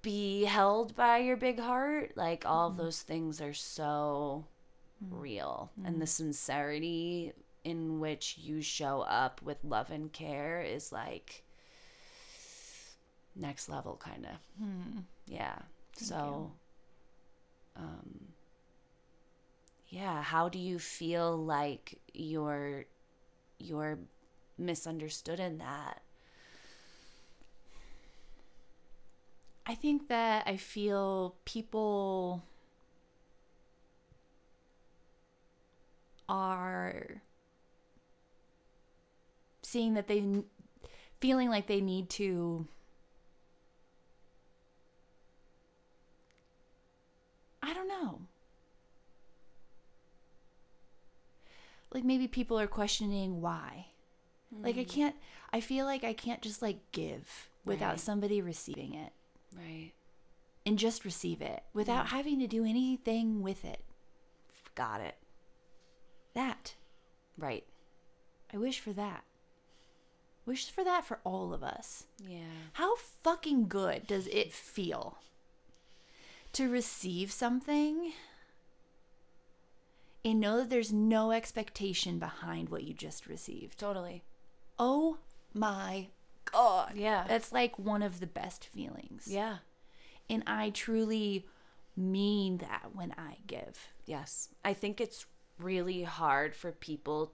[0.03, 4.47] be held by your big heart, like, all of those things are so
[5.05, 5.21] mm-hmm.
[5.21, 5.71] real.
[5.85, 6.05] And the mm-hmm.
[6.05, 7.33] sincerity
[7.65, 11.43] in which you show up with love and care is like
[13.35, 14.65] next level, kind of.
[14.65, 14.99] Hmm.
[15.27, 15.59] Yeah.
[15.97, 16.53] so,
[17.77, 18.27] um,
[19.89, 22.85] yeah how do you feel like you're
[23.59, 23.99] you're
[24.59, 26.03] misunderstood in that
[29.67, 32.43] I think that I feel people
[36.29, 37.23] are
[39.63, 40.25] seeing that they
[41.21, 42.67] feeling like they need to
[47.63, 48.21] I don't know.
[51.93, 53.87] Like maybe people are questioning why.
[54.63, 54.89] Like I hmm.
[54.89, 55.17] can't
[55.53, 58.01] I feel like I can't just like give without Right.
[58.01, 59.13] somebody receiving it
[59.57, 59.93] right
[60.65, 63.83] and just receive it without having to do anything with it.
[64.75, 65.17] got it
[66.35, 66.75] That.
[67.39, 67.65] right
[68.53, 69.25] I wish for that.
[70.45, 72.07] Wish for that for all of us.
[72.19, 72.39] yeah
[72.75, 75.19] How fucking good does it feel
[76.53, 78.13] to receive something
[80.25, 83.79] and know that there's no expectation behind what you just received?
[83.79, 84.23] totally
[84.79, 85.19] Oh
[85.55, 86.09] my
[86.53, 86.93] God.
[86.95, 87.25] Yeah.
[87.29, 89.27] That's like one of the best feelings.
[89.29, 89.59] yeah
[90.31, 91.47] And I truly
[91.97, 93.89] mean that when I give.
[94.05, 95.25] yes i think it's
[95.59, 97.33] really hard for people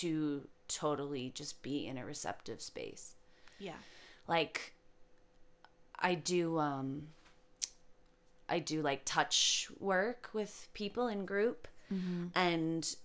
[0.00, 3.14] to totally just be in a receptive space
[3.60, 3.78] Yeah.
[4.26, 4.72] like
[5.98, 7.08] i do um
[8.48, 11.68] i do like touch work with people in group
[12.34, 12.96] and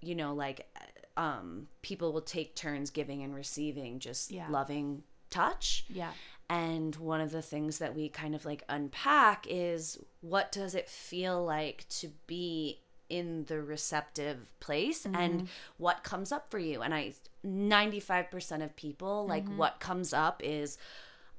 [0.00, 0.66] you know like
[1.16, 4.48] um people will take turns giving and receiving just Yeah.
[4.48, 6.12] loving touch Yeah.
[6.48, 10.88] and one of the things that we kind of like unpack is what does it
[10.88, 16.80] feel like to be in the receptive place and what comes up for you.
[16.80, 20.78] And I 95% of people like what comes up is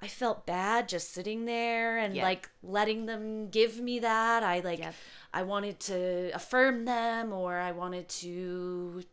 [0.02, 2.24] I felt bad just sitting there and Yep.
[2.24, 4.44] like letting them give me that.
[4.44, 4.96] I like Yep.
[5.34, 9.04] I wanted to affirm them or I wanted to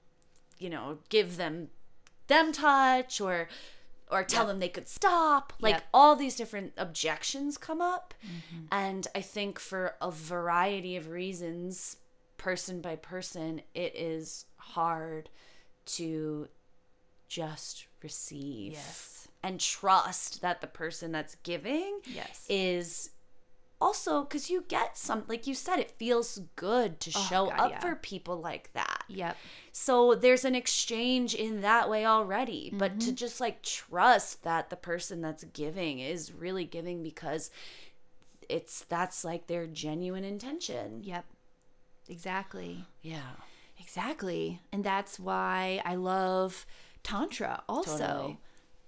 [0.58, 1.68] you know, give them
[2.26, 3.48] them touch or
[4.10, 5.52] or tell them they could stop.
[5.60, 5.84] Like Yep.
[5.92, 8.14] all these different objections come up.
[8.24, 8.64] Mm-hmm.
[8.72, 11.98] And I think for a variety of reasons,
[12.38, 15.28] person by person, it is hard
[15.86, 16.48] to
[17.28, 19.28] just receive Yes.
[19.42, 22.46] and trust that the person that's giving Yes.
[22.48, 23.10] is
[23.80, 27.60] also because you get some like you said it feels good to show Oh, God,
[27.60, 27.78] up yeah.
[27.80, 29.36] for people like that Yep.
[29.72, 32.70] so there's an exchange in that way already.
[32.74, 32.98] But Mm-hmm.
[33.00, 37.50] to just like trust that the person that's giving is really giving because
[38.48, 41.02] it's that's like their genuine intention.
[41.04, 41.24] Yep.
[42.08, 42.84] Exactly.
[43.02, 43.32] Yeah.
[43.78, 44.60] Exactly.
[44.72, 46.66] And that's why I love
[47.02, 47.98] Tantra also.
[47.98, 48.38] Totally.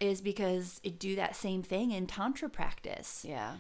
[0.01, 3.25] Is because it do that same thing in Tantra practice.
[3.29, 3.57] Yeah.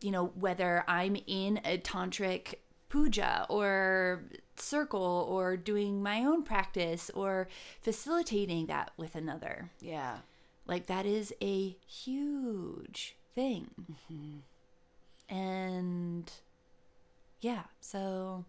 [0.00, 2.54] You know, whether I'm in a tantric
[2.88, 4.24] puja or
[4.56, 7.48] circle or doing my own practice or
[7.80, 9.70] facilitating that with another.
[9.80, 10.18] Yeah.
[10.66, 13.70] Like that is a huge thing.
[14.10, 15.34] Mm-hmm.
[15.34, 16.30] And
[17.40, 18.44] yeah, so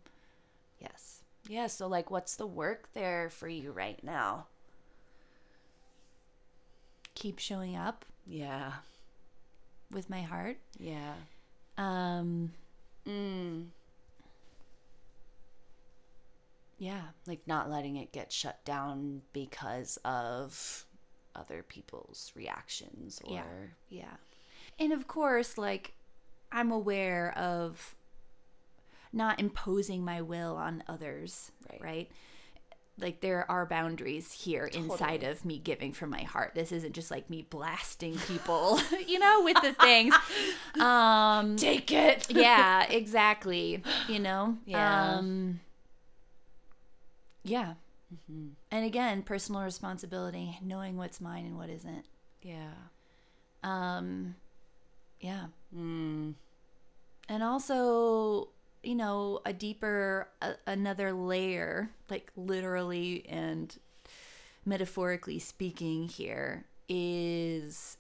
[0.80, 1.22] yes.
[1.48, 4.46] Yeah, so like what's the work there for you right now?
[7.16, 8.74] Keep showing up Yeah.
[9.92, 10.58] with my heart.
[10.78, 11.14] Yeah.
[11.80, 12.52] Um,
[13.08, 13.70] Mm.
[16.78, 17.02] yeah.
[17.26, 20.86] Like not letting it get shut down because of
[21.36, 23.44] other people's reactions or Yeah.
[23.90, 24.16] Yeah.
[24.78, 25.94] And of course, like,
[26.52, 27.96] I'm aware of
[29.12, 31.82] not imposing my will on others, Right.
[31.82, 32.12] right?
[33.02, 36.54] Like, there are boundaries here inside of me giving from my heart.
[36.56, 40.16] This isn't just like me blasting people, you know, with the things.
[40.80, 42.28] Um, take it.
[42.30, 43.84] yeah, exactly.
[44.08, 44.58] You know?
[44.66, 45.16] Yeah.
[45.18, 45.60] Um,
[47.44, 47.74] yeah.
[48.72, 52.06] And again, personal responsibility, knowing what's mine and what isn't.
[52.42, 52.74] Yeah.
[53.64, 54.36] Um,
[55.20, 55.48] yeah.
[55.76, 56.36] Mm.
[57.28, 58.50] And also,
[58.84, 63.78] you know, a deeper, a, another layer, like literally and
[64.66, 67.98] metaphorically speaking, here is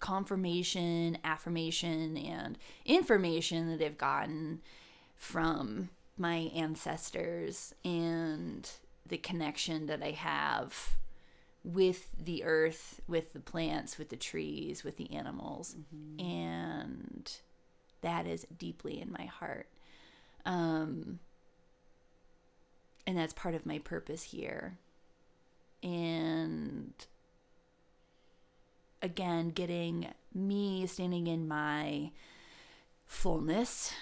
[0.00, 4.60] confirmation, affirmation, and information that I've gotten
[5.16, 8.70] from my ancestors and
[9.06, 10.96] the connection that I have
[11.64, 15.76] with the earth, with the plants, with the trees, with the animals.
[15.94, 16.24] Mm-hmm.
[16.24, 17.36] And
[18.02, 19.68] that is deeply in my heart.
[20.44, 21.20] Um,
[23.06, 24.78] and that's part of my purpose here.
[25.82, 26.92] And
[29.02, 32.10] again, getting me standing in my
[33.06, 33.92] fullness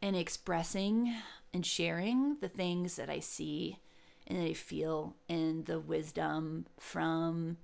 [0.00, 1.14] and expressing
[1.52, 3.78] and sharing the things that I see
[4.26, 7.56] and that I feel and the wisdom from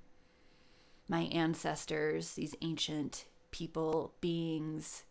[1.09, 5.05] my ancestors, these ancient people, beings,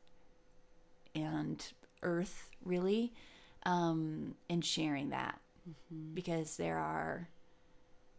[1.16, 1.64] and
[2.01, 3.14] earth, really,
[3.66, 5.39] um, and sharing that
[6.14, 7.30] because there are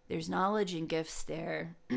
[0.09, 1.77] there's knowledge and gifts there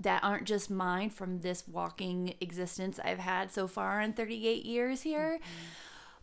[0.00, 5.02] that aren't just mine from this walking existence I've had so far in 38 years
[5.02, 5.38] here.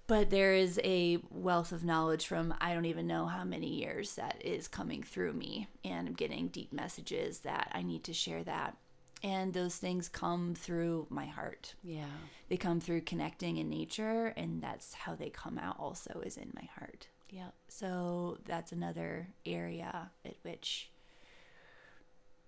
[0.08, 4.16] But there is a wealth of knowledge from I don't even know how many years
[4.16, 5.68] that is coming through me.
[5.86, 8.76] And I'm getting deep messages that I need to share that.
[9.22, 11.76] And those things come through my heart.
[11.84, 12.05] Yeah.
[12.47, 16.51] They come through connecting in nature, and that's how they come out also, is in
[16.55, 17.09] my heart.
[17.30, 17.49] Yeah.
[17.67, 20.89] So that's another area at which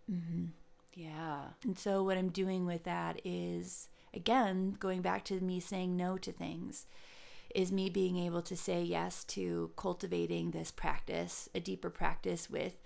[0.10, 0.46] mm-hmm.
[0.94, 1.42] Yeah.
[1.64, 6.18] And so, what I'm doing with that is, again, going back to me saying no
[6.18, 6.86] to things,
[7.56, 12.78] is me being able to say yes to cultivating this practice, a deeper practice with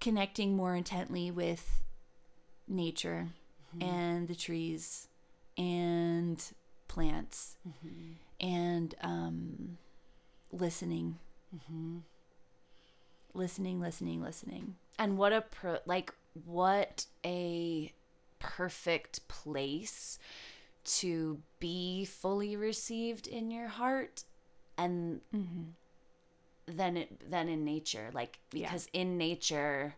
[0.00, 1.82] connecting more intently with
[2.68, 3.28] nature
[3.80, 5.08] and the trees
[5.58, 6.42] and
[6.88, 7.56] plants
[8.40, 9.78] and um,
[10.52, 11.18] listening.
[11.54, 11.98] Mm-hmm.
[13.34, 14.76] Listening, listening, listening.
[14.98, 16.12] And what a pro- like
[16.44, 17.92] what a
[18.38, 20.18] perfect place
[20.84, 24.24] to be fully received in your heart
[24.78, 25.20] and
[26.66, 28.68] then it then in nature like Yeah.
[28.68, 29.94] because in nature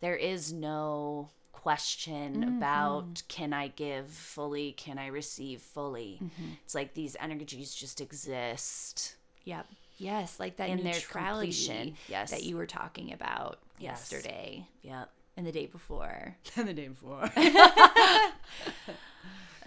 [0.00, 1.30] there is no
[1.62, 6.20] question about can I give fully can I receive fully
[6.64, 9.66] it's like these energies just exist Yep.
[9.98, 12.30] Yes, like that In their neutrality completion, yes.
[12.32, 14.10] that you were talking about Yes.
[14.12, 16.36] yesterday yep and the day before.
[16.56, 17.30] And the day before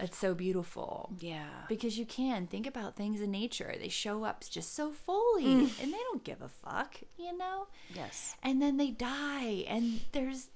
[0.00, 1.10] It's so beautiful.
[1.18, 3.74] yeah Because you can think about things in nature.
[3.80, 5.82] They show up just so fully Mm.
[5.82, 7.66] and they don't give a fuck, you know?
[7.92, 10.50] yes And then they die and there's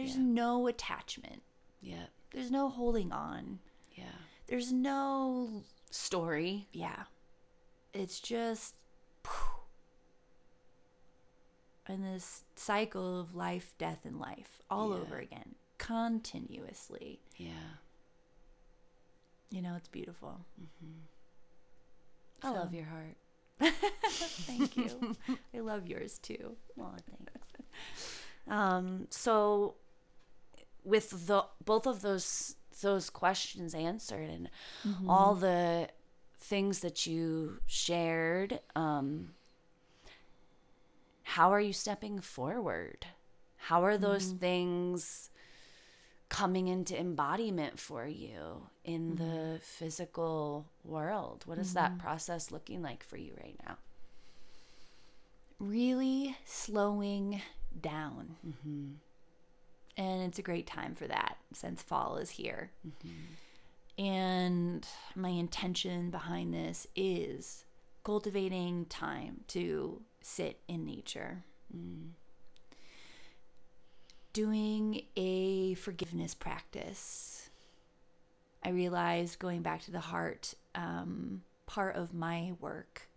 [0.00, 0.22] there's Yeah.
[0.22, 1.42] no attachment.
[1.82, 3.58] yep There's no holding on.
[3.94, 4.04] yeah
[4.46, 7.04] There's no story yeah.
[7.92, 8.74] It's just
[11.86, 15.00] and this cycle of life, death, and life all Yeah.
[15.00, 17.20] over again, continuously.
[17.36, 17.76] yeah
[19.52, 20.44] You know, it's beautiful.
[22.42, 23.16] I So- love your heart.
[23.60, 25.16] Thank you.
[25.54, 26.56] I love yours too.
[26.76, 27.48] Well, thanks.
[28.46, 29.74] um, so
[30.84, 34.48] with the both of those those questions answered and
[34.86, 35.10] mm-hmm.
[35.10, 35.88] all the
[36.38, 39.30] things that you shared, um,
[41.22, 43.06] how are you stepping forward?
[43.56, 44.38] How are those mm-hmm.
[44.38, 45.30] things
[46.28, 49.56] coming into embodiment for you in the mm-hmm.
[49.60, 51.42] physical world?
[51.46, 53.76] What is that process looking like for you right now?
[55.58, 57.42] Really slowing
[57.78, 58.36] down.
[60.00, 62.70] And it's a great time for that since fall is here.
[63.98, 67.66] And my intention behind this is
[68.02, 71.44] cultivating time to sit in nature.
[71.76, 72.12] Mm.
[74.32, 77.50] Doing a forgiveness practice.
[78.64, 83.10] I realized going back to the heart, um, part of my work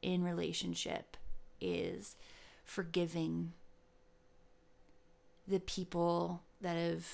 [0.00, 1.18] in relationship
[1.60, 2.16] is
[2.64, 3.52] forgiving
[5.46, 7.06] the people that have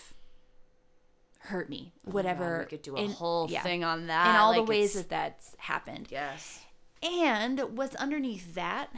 [1.40, 2.56] hurt me, whatever.
[2.56, 4.30] Oh we could do a in, whole yeah, thing on that.
[4.30, 6.08] In all like the ways that that's happened.
[6.10, 6.60] Yes.
[7.02, 8.90] And what's underneath that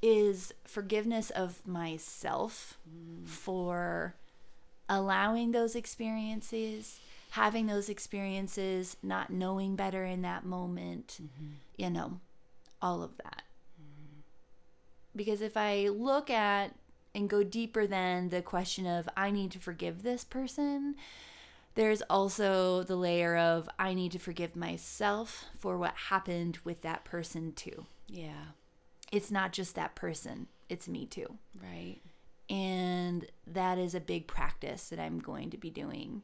[0.00, 3.26] is forgiveness of myself mm.
[3.26, 4.14] for
[4.88, 7.00] allowing those experiences,
[7.30, 11.54] having those experiences, not knowing better in that moment, mm-hmm.
[11.76, 12.20] you know,
[12.80, 13.42] all of that.
[13.80, 14.22] Mm.
[15.16, 16.74] Because if I look at
[17.16, 20.94] and go deeper than the question of, I need to forgive this person,
[21.74, 27.04] there's also the layer of, I need to forgive myself for what happened with that
[27.04, 27.86] person too.
[28.06, 28.52] Yeah.
[29.10, 31.38] It's not just that person, it's me too.
[31.60, 32.00] Right.
[32.50, 36.22] And that is a big practice that I'm going to be doing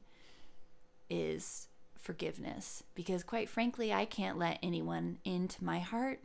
[1.09, 1.69] is
[1.99, 6.21] forgiveness because quite frankly I can't let anyone into my heart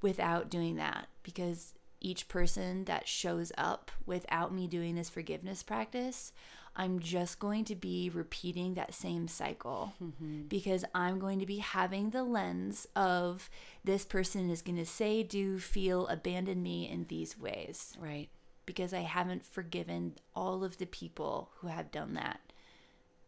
[0.00, 1.74] without doing that because
[2.06, 6.32] each person that shows up without me doing this forgiveness practice,
[6.76, 10.42] I'm just going to be repeating that same cycle mm-hmm.
[10.42, 13.50] because I'm going to be having the lens of
[13.82, 17.94] this person is going to say, do, feel, abandon me in these ways.
[17.98, 18.28] Right.
[18.66, 22.40] Because I haven't forgiven all of the people who have done that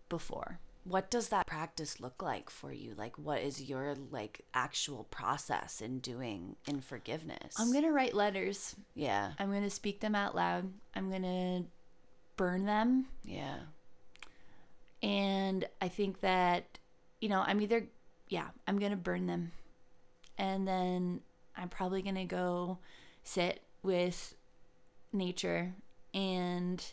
[0.09, 2.95] before what does that practice look like for you?
[2.97, 7.55] Like what is your like actual process in doing in forgiveness?
[7.59, 8.75] I'm gonna write letters.
[8.95, 9.33] Yeah.
[9.39, 10.73] I'm gonna speak them out loud.
[10.95, 11.65] I'm gonna
[12.37, 13.07] burn them.
[13.25, 13.59] Yeah.
[15.03, 16.79] And i think that
[17.21, 17.87] you know i'm either
[18.29, 19.53] yeah i'm gonna burn them.
[20.39, 21.21] And then
[21.57, 22.79] i'm probably gonna go
[23.25, 24.35] sit with
[25.13, 25.75] nature
[26.15, 26.85] and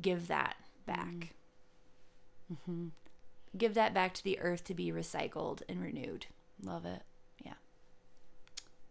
[0.00, 0.56] give that
[0.86, 1.06] back.
[1.06, 1.28] Mm.
[2.52, 2.88] Mm-hmm.
[3.56, 6.26] Give that back to the earth to be recycled and renewed.
[6.62, 7.02] Love it.
[7.44, 7.54] Yeah.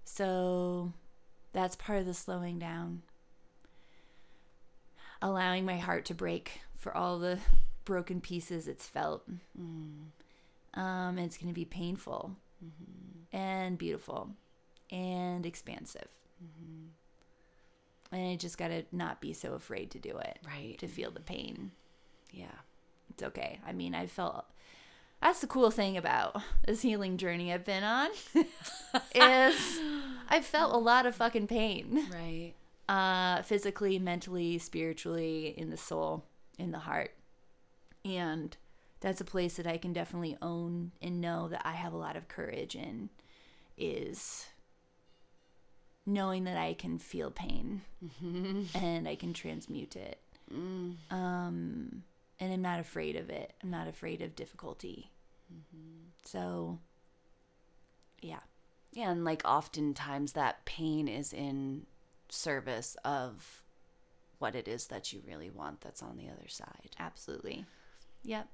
[0.05, 0.93] So
[1.51, 3.01] that's part of the slowing down.
[5.21, 7.39] Allowing my heart to break for all the
[7.85, 9.23] broken pieces it's felt.
[9.59, 10.79] Mm.
[10.79, 13.35] Um, it's going to be painful mm-hmm.
[13.35, 14.29] and beautiful
[14.91, 16.07] and expansive.
[16.43, 18.15] Mm-hmm.
[18.15, 20.39] And I just got to not be so afraid to do it.
[20.45, 20.77] Right.
[20.79, 21.71] To feel the pain.
[22.31, 22.47] Yeah
[23.13, 23.59] it's okay.
[23.65, 24.45] I mean, I felt
[25.21, 28.09] that's the cool thing about this healing journey I've been on
[29.15, 29.79] is
[30.27, 32.07] I felt a lot of fucking pain.
[32.11, 32.53] Right.
[32.89, 36.25] Uh physically, mentally, spiritually, in the soul,
[36.57, 37.11] in the heart.
[38.03, 38.55] And
[38.99, 42.17] that's a place that I can definitely own and know that I have a lot
[42.17, 43.09] of courage in
[43.77, 44.47] is
[46.05, 48.63] knowing that I can feel pain mm-hmm.
[48.77, 50.19] and I can transmute it.
[50.53, 50.95] Mm.
[51.09, 52.03] Um
[52.43, 53.53] and I'm not afraid of it.
[53.63, 55.11] I'm not afraid of difficulty.
[55.51, 56.09] Mm-hmm.
[56.25, 56.79] So,
[58.21, 58.39] yeah.
[58.91, 61.85] Yeah, and like oftentimes that pain is in
[62.29, 63.61] service of
[64.39, 66.91] what it is that you really want that's on the other side.
[66.99, 67.65] Absolutely.
[68.23, 68.47] Yep.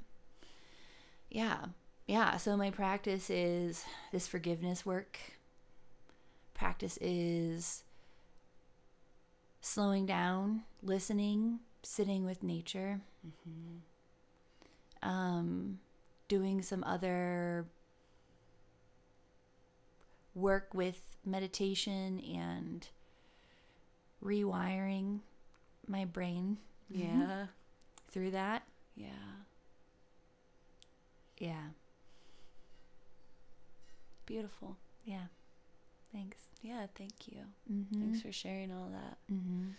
[1.29, 1.65] Yeah.
[2.07, 2.37] Yeah.
[2.37, 5.17] So my practice is this forgiveness work.
[6.53, 7.83] Practice is
[9.61, 11.59] slowing down, listening,
[11.89, 15.09] sitting with nature, mm-hmm.
[15.09, 15.79] um,
[16.27, 17.65] doing some other
[20.35, 22.89] work with meditation and
[24.23, 25.21] rewiring
[25.87, 26.57] my brain.
[26.91, 27.47] Yeah.
[28.11, 28.61] Through that.
[28.95, 29.07] Yeah.
[31.39, 31.69] Yeah.
[34.27, 34.77] Beautiful.
[35.05, 35.25] Yeah.
[36.13, 36.37] Thanks.
[36.61, 37.39] Yeah, thank you.
[37.71, 37.99] Mm-hmm.
[37.99, 39.17] Thanks for sharing all that.
[39.33, 39.69] Mm-hmm.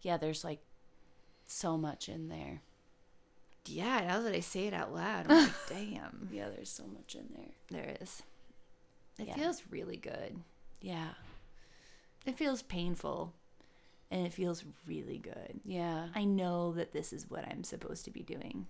[0.00, 0.60] Yeah, there's like
[1.50, 2.62] so much in there.
[3.66, 6.28] Yeah, now that I say it out loud, I'm like, damn.
[6.32, 7.52] Yeah, there's so much in there.
[7.70, 8.22] There is.
[9.18, 9.34] It yeah.
[9.34, 10.40] feels really good.
[10.80, 11.10] Yeah.
[12.24, 13.34] It feels painful
[14.10, 15.60] and it feels really good.
[15.64, 16.08] Yeah.
[16.14, 18.66] I know that this is what I'm supposed to be doing.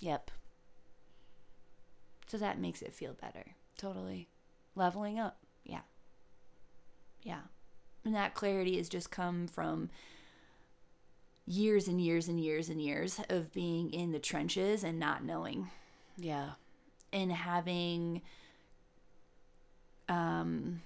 [0.00, 0.30] Yep.
[2.26, 3.44] So that makes it feel better.
[3.78, 4.28] Totally.
[4.74, 5.38] Leveling up.
[5.64, 5.80] Yeah.
[7.22, 7.40] Yeah.
[8.04, 9.88] And that clarity has just come from
[11.46, 15.70] years and years and years and years of being in the trenches and not knowing.
[16.16, 16.50] Yeah.
[17.12, 18.22] And having
[20.08, 20.82] um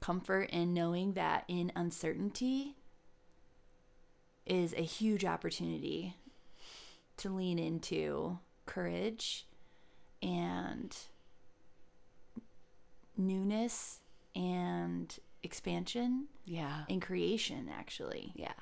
[0.00, 2.76] comfort in knowing that in uncertainty
[4.46, 6.14] is a huge opportunity
[7.16, 9.46] to lean into courage
[10.22, 10.96] and
[13.16, 14.00] newness
[14.34, 16.84] and expansion Yeah.
[16.88, 18.32] and creation, actually.
[18.36, 18.52] Yeah.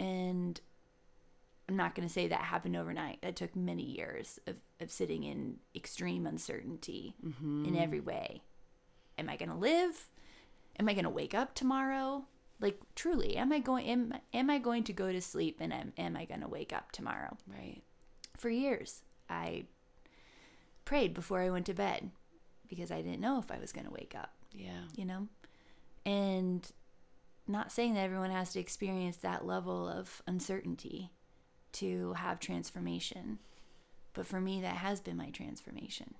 [0.00, 0.60] And
[1.68, 3.20] I'm not going to say that happened overnight.
[3.22, 7.66] That took many years of, of sitting in extreme uncertainty mm-hmm.
[7.66, 8.42] in every way.
[9.18, 10.08] Am I going to live?
[10.78, 12.24] Am I going to wake up tomorrow?
[12.60, 15.92] Like truly, am I going am, am I going to go to sleep and am,
[15.96, 17.36] am I going to wake up tomorrow?
[17.46, 17.82] Right.
[18.36, 19.64] For years, I
[20.84, 22.10] prayed before I went to bed
[22.68, 24.82] because I didn't know if I was going to wake up Yeah.
[24.96, 25.28] you know?
[26.04, 26.70] And
[27.52, 31.10] not saying that everyone has to experience that level of uncertainty
[31.72, 33.38] to have transformation.
[34.12, 36.14] But for me, that has been my transformation.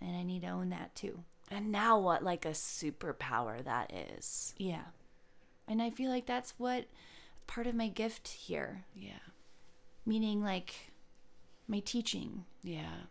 [0.00, 1.24] And I need to own that too.
[1.50, 4.54] And now what like a superpower that is.
[4.58, 4.84] Yeah.
[5.68, 6.86] And I feel like that's what
[7.46, 9.18] part of my gift here, Yeah.
[10.04, 10.92] meaning like
[11.68, 13.02] my teaching, Yeah.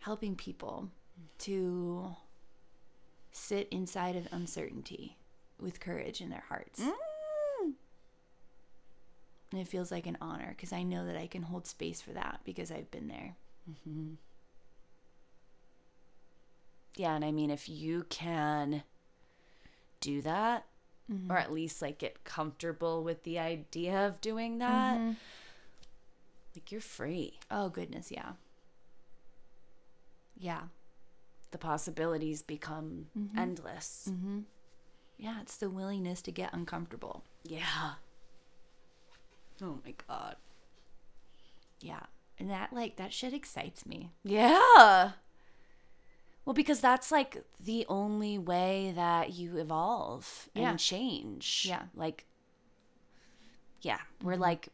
[0.00, 0.90] helping people
[1.38, 2.16] to
[3.30, 5.16] sit inside of uncertainty
[5.62, 6.80] with courage in their hearts.
[6.80, 7.72] Mm.
[9.52, 12.12] And it feels like an honor because I know that I can hold space for
[12.12, 13.36] that because I've been there.
[13.70, 14.14] Mm-hmm.
[16.96, 18.82] Yeah, and I mean if you can
[20.00, 20.66] do that
[21.10, 21.30] mm-hmm.
[21.30, 25.12] or at least like get comfortable with the idea of doing that, mm-hmm.
[26.54, 27.38] like you're free.
[27.50, 28.10] Oh, goodness.
[28.10, 28.32] Yeah.
[30.38, 30.62] Yeah.
[31.50, 33.06] The possibilities become
[33.36, 34.10] endless.
[35.22, 35.40] Yeah.
[35.40, 37.22] It's the willingness to get uncomfortable.
[37.44, 37.92] Yeah.
[39.62, 40.36] Oh my god.
[41.80, 42.00] Yeah.
[42.38, 44.10] And that, like, that shit excites me.
[44.24, 45.12] Yeah.
[46.44, 51.66] Well, because that's like the only way that you evolve and change.
[51.68, 51.82] Yeah.
[51.94, 52.26] Like,
[53.80, 54.70] yeah, we're like,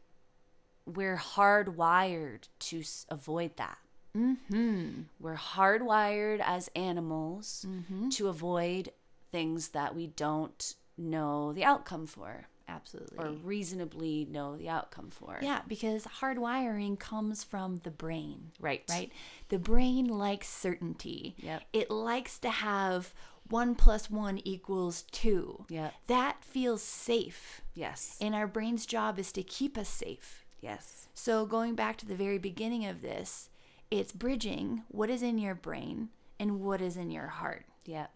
[0.87, 3.77] we're hardwired to avoid that.
[4.17, 5.03] Mm-hmm.
[5.21, 7.67] We're hardwired as animals
[8.13, 8.93] to avoid
[9.31, 13.19] things that we don't know the outcome for Absolutely.
[13.19, 15.39] or reasonably know the outcome for.
[15.41, 15.61] yeah.
[15.67, 18.53] Because hardwiring comes from the brain.
[18.61, 18.83] Right.
[18.91, 19.11] right?
[19.49, 21.35] The brain likes certainty.
[21.39, 21.63] Yep.
[21.73, 23.15] It likes to have
[23.49, 25.65] one plus one equals two.
[25.71, 25.91] Yeah.
[26.09, 27.63] That feels safe.
[27.75, 28.19] Yes.
[28.21, 30.45] And our brain's job is to keep us safe.
[30.61, 31.09] Yes.
[31.15, 33.49] So, going back to the very beginning of this,
[33.91, 36.09] it's bridging what is in your brain
[36.39, 37.65] and what is in your heart.
[37.87, 38.09] Yeah.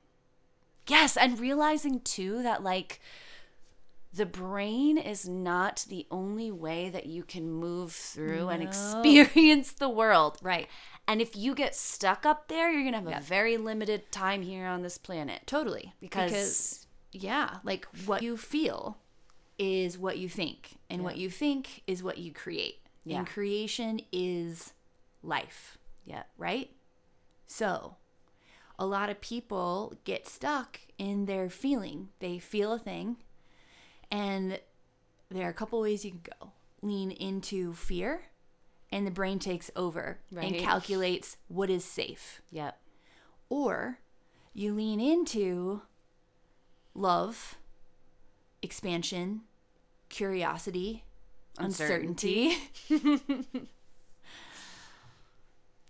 [0.93, 3.01] Yes, and realizing too that like
[4.15, 9.89] the brain is not the only way that you can move through and experience the
[9.89, 10.39] world.
[10.43, 10.69] Right.
[11.09, 14.43] And if you get stuck up there, you're going to have a very limited time
[14.43, 15.43] here on this planet.
[15.47, 15.95] Totally.
[16.01, 18.97] Because- yeah, like what you feel
[19.59, 22.81] is what you think, and what you think is what you create.
[23.05, 23.19] Yeah.
[23.19, 24.73] And creation is
[25.23, 25.77] life.
[26.07, 26.23] Yeah.
[26.39, 26.71] right?
[27.47, 27.97] So,
[28.83, 32.09] a lot of people get stuck in their feeling.
[32.19, 33.17] They feel a thing,
[34.11, 34.59] and
[35.31, 36.51] there are a couple ways you can go.
[36.83, 38.25] Lean into fear,
[38.91, 42.43] and the brain takes over and calculates what is safe.
[42.51, 42.77] Yep.
[43.49, 44.01] Or
[44.53, 45.83] you lean into
[46.93, 47.55] love,
[48.63, 49.43] expansion,
[50.09, 51.05] curiosity,
[51.57, 52.57] uncertainty,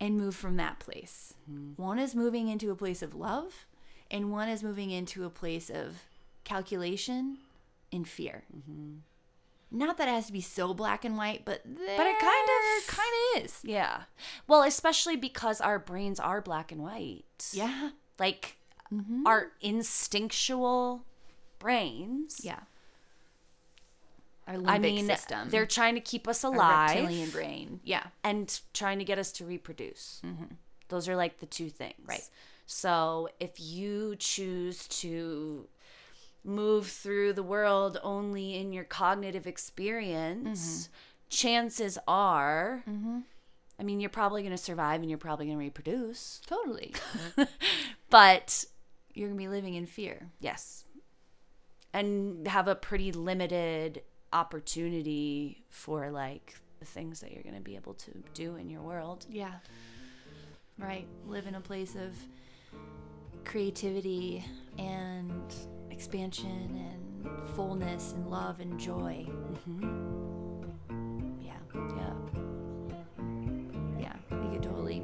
[0.03, 1.33] and move from that place.
[1.51, 1.81] Mm-hmm.
[1.81, 3.67] One is moving into a place of love,
[4.11, 6.03] and one is moving into a place of
[6.45, 7.39] calculation
[7.93, 8.43] and fear.
[8.55, 8.97] Mm-hmm.
[9.71, 12.87] Not that it has to be so black and white, but but it kind of-
[12.89, 13.61] kind of is.
[13.65, 14.03] Yeah.
[14.47, 17.25] Well, especially because our brains are black and white.
[17.53, 18.57] Yeah, Like
[18.93, 19.27] mm-hmm.
[19.27, 21.05] our instinctual
[21.59, 22.41] brains.
[22.43, 22.61] yeah.
[24.47, 25.51] Our limbic I mean, system.
[25.51, 26.91] they're trying to keep us Our alive.
[26.97, 27.81] reptilian brain.
[27.85, 28.05] Yeah.
[28.25, 30.21] and trying to get us to reproduce.
[30.25, 30.55] Mm-hmm.
[30.89, 31.95] Those are like the two things.
[32.07, 32.29] Right.
[32.67, 35.69] So if you choose to
[36.45, 40.93] move through the world only in your cognitive experience, mm-hmm.
[41.29, 43.21] chances are, mm-hmm.
[43.79, 46.41] I mean, you're probably going to survive and you're probably going to reproduce.
[46.47, 46.95] Totally.
[48.11, 48.65] But
[49.15, 50.29] You're going to be living in fear.
[50.41, 50.85] yes,
[51.95, 54.03] and have a pretty limited
[54.33, 58.83] opportunity for like the things that you're going to be able to do in your
[58.83, 59.27] world.
[59.31, 59.55] Yeah.
[60.79, 61.07] Right.
[61.27, 62.17] Live in a place of
[63.45, 64.45] creativity
[64.79, 65.55] and
[65.91, 66.49] expansion
[67.25, 69.27] and fullness and love and joy.
[69.69, 71.33] Mm-hmm.
[71.41, 71.53] Yeah.
[71.97, 72.15] Yeah.
[74.01, 74.15] Yeah.
[74.31, 75.03] We could totally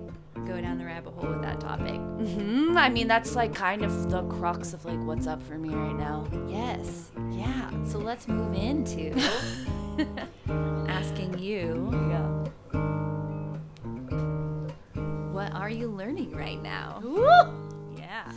[0.49, 1.95] go down the rabbit hole with that topic.
[1.95, 5.69] hmm I mean, that's like kind of the crux of like what's up for me
[5.69, 6.27] right now.
[6.49, 7.11] Yes.
[7.31, 7.71] Yeah.
[7.85, 9.13] So let's move into
[10.89, 11.75] asking you,
[15.33, 17.01] what are you learning right now?
[17.05, 17.97] Woo!
[17.97, 18.33] Yeah.